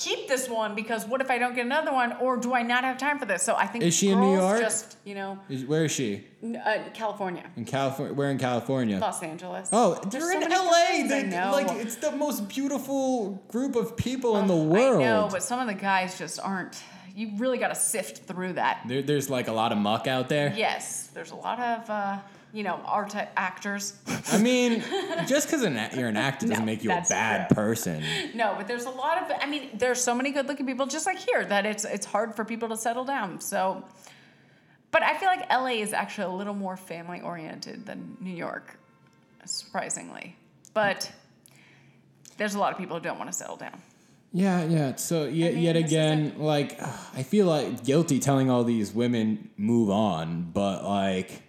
keep 0.00 0.26
this 0.28 0.48
one 0.48 0.74
because 0.74 1.06
what 1.06 1.20
if 1.20 1.30
I 1.30 1.38
don't 1.38 1.54
get 1.54 1.66
another 1.66 1.92
one, 1.92 2.14
or 2.20 2.36
do 2.38 2.54
I 2.54 2.62
not 2.62 2.84
have 2.84 2.96
time 2.98 3.18
for 3.18 3.26
this? 3.26 3.42
So 3.42 3.54
I 3.54 3.66
think 3.66 3.84
Is 3.84 3.94
she 3.94 4.08
in 4.08 4.20
New 4.20 4.34
York? 4.34 4.60
Just 4.60 4.96
you 5.04 5.14
know, 5.14 5.38
Is- 5.48 5.64
Where 5.64 5.84
is 5.84 5.92
she? 5.92 6.24
uh, 6.42 6.78
California, 6.94 7.44
In 7.56 7.64
California. 7.66 8.14
Where 8.14 8.30
in 8.30 8.38
California? 8.38 8.98
Los 8.98 9.22
Angeles. 9.22 9.68
Oh, 9.72 9.94
There's 10.10 10.24
they're 10.24 10.40
so 10.40 10.46
in 10.46 10.50
LA. 10.50 11.08
They, 11.08 11.50
like 11.52 11.70
it's 11.84 11.96
the 11.96 12.12
most 12.12 12.48
beautiful 12.48 13.42
group 13.48 13.76
of 13.76 13.96
people 13.96 14.38
in 14.38 14.46
the 14.46 14.56
world. 14.56 15.02
I 15.02 15.04
know, 15.04 15.28
but 15.30 15.42
some 15.42 15.60
of 15.60 15.66
the 15.66 15.74
guys 15.80 16.18
just 16.18 16.40
aren't. 16.40 16.82
You 17.14 17.32
really 17.36 17.58
got 17.58 17.68
to 17.68 17.74
sift 17.74 18.18
through 18.28 18.54
that. 18.54 18.82
there, 18.86 19.02
there's 19.02 19.28
like 19.28 19.48
a 19.48 19.52
lot 19.52 19.72
of 19.72 19.78
muck 19.78 20.06
out 20.06 20.28
there. 20.28 20.54
Yes, 20.56 21.08
there's 21.12 21.32
a 21.32 21.36
lot 21.36 21.58
of 21.58 21.90
uh, 21.90 22.18
you 22.52 22.62
know 22.62 22.80
art 22.84 23.14
actors. 23.36 23.94
I 24.32 24.38
mean, 24.38 24.82
just 25.26 25.46
because 25.48 25.62
you're 25.96 26.08
an 26.08 26.16
actor 26.16 26.46
doesn't 26.46 26.60
No, 26.62 26.66
make 26.66 26.82
you 26.84 26.90
a 26.90 27.02
bad 27.08 27.48
true. 27.48 27.54
person. 27.54 28.02
no, 28.34 28.54
but 28.56 28.66
there's 28.68 28.84
a 28.84 28.90
lot 28.90 29.22
of. 29.22 29.30
I 29.40 29.46
mean, 29.46 29.70
there's 29.74 30.02
so 30.02 30.14
many 30.14 30.30
good-looking 30.30 30.66
people, 30.66 30.86
just 30.86 31.06
like 31.06 31.18
here, 31.18 31.44
that 31.44 31.66
it's 31.66 31.84
it's 31.84 32.06
hard 32.06 32.34
for 32.34 32.44
people 32.44 32.68
to 32.70 32.76
settle 32.76 33.04
down. 33.04 33.40
So, 33.40 33.84
but 34.90 35.02
I 35.02 35.16
feel 35.18 35.28
like 35.28 35.48
LA 35.50 35.82
is 35.82 35.92
actually 35.92 36.24
a 36.24 36.36
little 36.36 36.54
more 36.54 36.76
family-oriented 36.76 37.86
than 37.86 38.16
New 38.20 38.34
York, 38.34 38.78
surprisingly. 39.44 40.36
But 40.74 41.10
there's 42.36 42.54
a 42.54 42.58
lot 42.58 42.72
of 42.72 42.78
people 42.78 42.96
who 42.96 43.02
don't 43.02 43.18
want 43.18 43.30
to 43.30 43.36
settle 43.36 43.56
down. 43.56 43.80
Yeah, 44.32 44.64
yeah. 44.64 44.94
So 44.96 45.24
yet, 45.24 45.54
mean, 45.54 45.62
yet 45.64 45.76
again, 45.76 46.34
like 46.38 46.80
I 47.14 47.22
feel 47.24 47.46
like 47.46 47.84
guilty 47.84 48.18
telling 48.20 48.48
all 48.48 48.62
these 48.64 48.92
women 48.92 49.50
move 49.56 49.90
on, 49.90 50.50
but 50.52 50.84
like. 50.84 51.42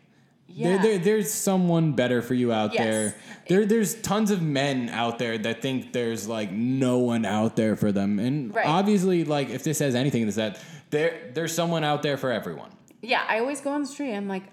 There, 0.58 0.76
Yeah. 0.76 0.82
there, 0.82 0.98
there's 0.98 1.32
someone 1.32 1.94
better 1.94 2.22
for 2.22 2.34
you 2.34 2.52
out 2.52 2.74
Yes. 2.74 2.84
there. 2.84 3.16
There, 3.48 3.66
there's 3.66 3.96
tons 4.02 4.32
of 4.32 4.42
men 4.42 4.90
out 4.90 5.20
there 5.20 5.38
that 5.38 5.62
think 5.62 5.94
there's 5.94 6.28
like 6.28 6.52
no 6.52 7.00
one 7.00 7.26
out 7.26 7.56
there 7.56 7.76
for 7.76 7.92
them, 7.92 8.20
and 8.20 8.54
Right. 8.54 8.66
obviously, 8.66 9.24
like 9.26 9.50
if 9.50 9.64
this 9.64 9.80
has 9.80 9.96
anything, 9.96 10.28
is 10.28 10.36
that 10.36 10.60
there, 10.90 11.32
there's 11.34 11.54
someone 11.54 11.84
out 11.84 12.02
there 12.04 12.18
for 12.18 12.32
everyone. 12.32 12.70
Yeah, 13.02 13.24
I 13.28 13.40
always 13.40 13.62
go 13.62 13.72
on 13.72 13.82
the 13.82 13.88
street. 13.88 14.14
I'm 14.14 14.28
like, 14.28 14.44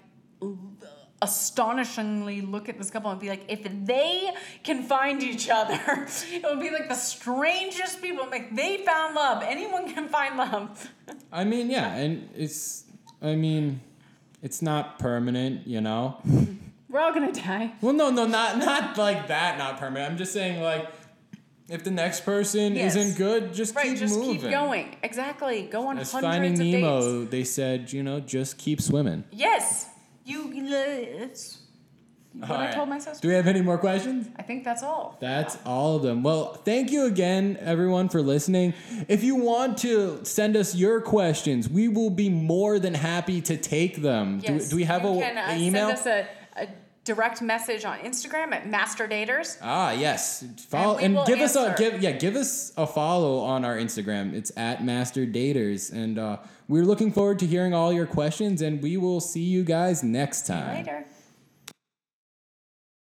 astonishingly 1.21 2.41
look 2.41 2.69
at 2.69 2.77
this 2.77 2.89
couple 2.89 3.11
and 3.11 3.19
be 3.19 3.27
like, 3.29 3.43
if 3.49 3.61
they 3.85 4.29
can 4.63 4.83
find 4.83 5.21
each 5.21 5.49
other, 5.49 5.77
it 6.31 6.43
would 6.43 6.59
be 6.61 6.69
like 6.69 6.87
the 6.87 6.95
strangest 6.95 8.01
people. 8.01 8.23
I'm 8.23 8.29
like, 8.31 8.55
they 8.55 8.77
found 8.85 9.15
love. 9.15 9.43
Anyone 9.45 9.93
can 9.93 10.07
find 10.07 10.37
love. 10.37 10.89
I 11.31 11.43
mean, 11.43 11.69
yeah, 11.69 11.93
and 11.95 12.29
it's, 12.35 12.85
I 13.21 13.35
mean, 13.35 13.81
it's 14.41 14.61
not 14.61 14.99
permanent, 14.99 15.67
you 15.67 15.81
know. 15.81 16.17
We're 16.89 16.99
all 17.01 17.13
gonna 17.13 17.31
die. 17.31 17.73
Well, 17.81 17.93
no, 17.93 18.09
no, 18.09 18.25
not 18.25 18.57
not 18.57 18.97
like 18.97 19.27
that. 19.27 19.57
Not 19.59 19.79
permanent. 19.79 20.11
I'm 20.11 20.17
just 20.17 20.33
saying, 20.33 20.59
like, 20.61 20.89
if 21.67 21.83
the 21.83 21.91
next 21.91 22.25
person 22.25 22.75
Yes. 22.75 22.95
isn't 22.95 23.15
good, 23.15 23.53
just 23.53 23.75
Right, 23.75 23.89
keep 23.89 23.99
just 23.99 24.17
moving. 24.17 24.41
keep 24.41 24.49
going. 24.49 24.95
Exactly. 25.03 25.67
Go 25.71 25.87
on 25.87 25.99
As 25.99 26.11
hundreds 26.11 26.33
Finding 26.33 26.53
of 26.53 26.57
dates. 26.57 26.73
Nemo, 26.73 27.25
they 27.25 27.43
said, 27.43 27.93
you 27.93 28.01
know, 28.01 28.19
just 28.19 28.57
keep 28.57 28.81
swimming. 28.81 29.23
Yes. 29.31 29.87
You. 30.25 30.51
It's 30.51 31.58
what 32.33 32.51
I 32.51 32.71
told 32.71 32.89
my 32.89 32.99
sister. 32.99 33.21
Do 33.21 33.27
we 33.29 33.33
have 33.33 33.47
any 33.47 33.61
more 33.61 33.77
questions? 33.77 34.27
I 34.37 34.43
think 34.43 34.63
that's 34.63 34.83
all. 34.83 35.17
That's 35.19 35.57
all 35.65 35.95
of 35.95 36.03
them. 36.03 36.21
Well, 36.21 36.53
thank 36.53 36.91
you 36.91 37.05
again, 37.05 37.57
everyone, 37.59 38.07
for 38.09 38.21
listening. 38.21 38.73
If 39.07 39.23
you 39.23 39.35
want 39.35 39.79
to 39.79 40.23
send 40.23 40.55
us 40.55 40.75
your 40.75 41.01
questions, 41.01 41.67
we 41.67 41.87
will 41.87 42.11
be 42.11 42.29
more 42.29 42.77
than 42.77 42.93
happy 42.93 43.41
to 43.41 43.57
take 43.57 44.01
them. 44.01 44.41
Yes. 44.43 44.65
Do, 44.65 44.69
do 44.71 44.75
we 44.75 44.83
have 44.83 45.03
you 45.03 45.17
a 45.17 45.21
can, 45.21 45.37
uh, 45.37 45.61
email? 45.61 45.95
Send 45.95 45.99
us 45.99 46.05
a, 46.05 46.63
a 46.63 46.67
direct 47.03 47.41
message 47.41 47.83
on 47.83 47.97
Instagram 47.99 48.53
at 48.53 48.69
Master 48.69 49.07
Daters. 49.07 49.57
Ah, 49.61 49.91
yes. 49.91 50.45
Follow 50.69 50.99
and, 50.99 51.15
will 51.15 51.25
give 51.25 51.39
us 51.39 51.55
a 51.55 51.73
give 51.77 52.01
yeah, 52.01 52.11
give 52.11 52.35
us 52.35 52.71
a 52.77 52.85
follow 52.85 53.39
on 53.39 53.65
our 53.65 53.75
Instagram. 53.75 54.33
It's 54.33 54.51
at 54.55 54.83
Master 54.83 55.25
Daters, 55.25 55.91
and 55.91 56.19
uh, 56.19 56.37
we're 56.67 56.85
looking 56.85 57.11
forward 57.11 57.39
to 57.39 57.47
hearing 57.47 57.73
all 57.73 57.91
your 57.91 58.05
questions. 58.05 58.61
And 58.61 58.83
we 58.83 58.97
will 58.97 59.19
see 59.19 59.41
you 59.41 59.63
guys 59.63 60.03
next 60.03 60.45
time. 60.45 60.77
Later. 60.77 61.05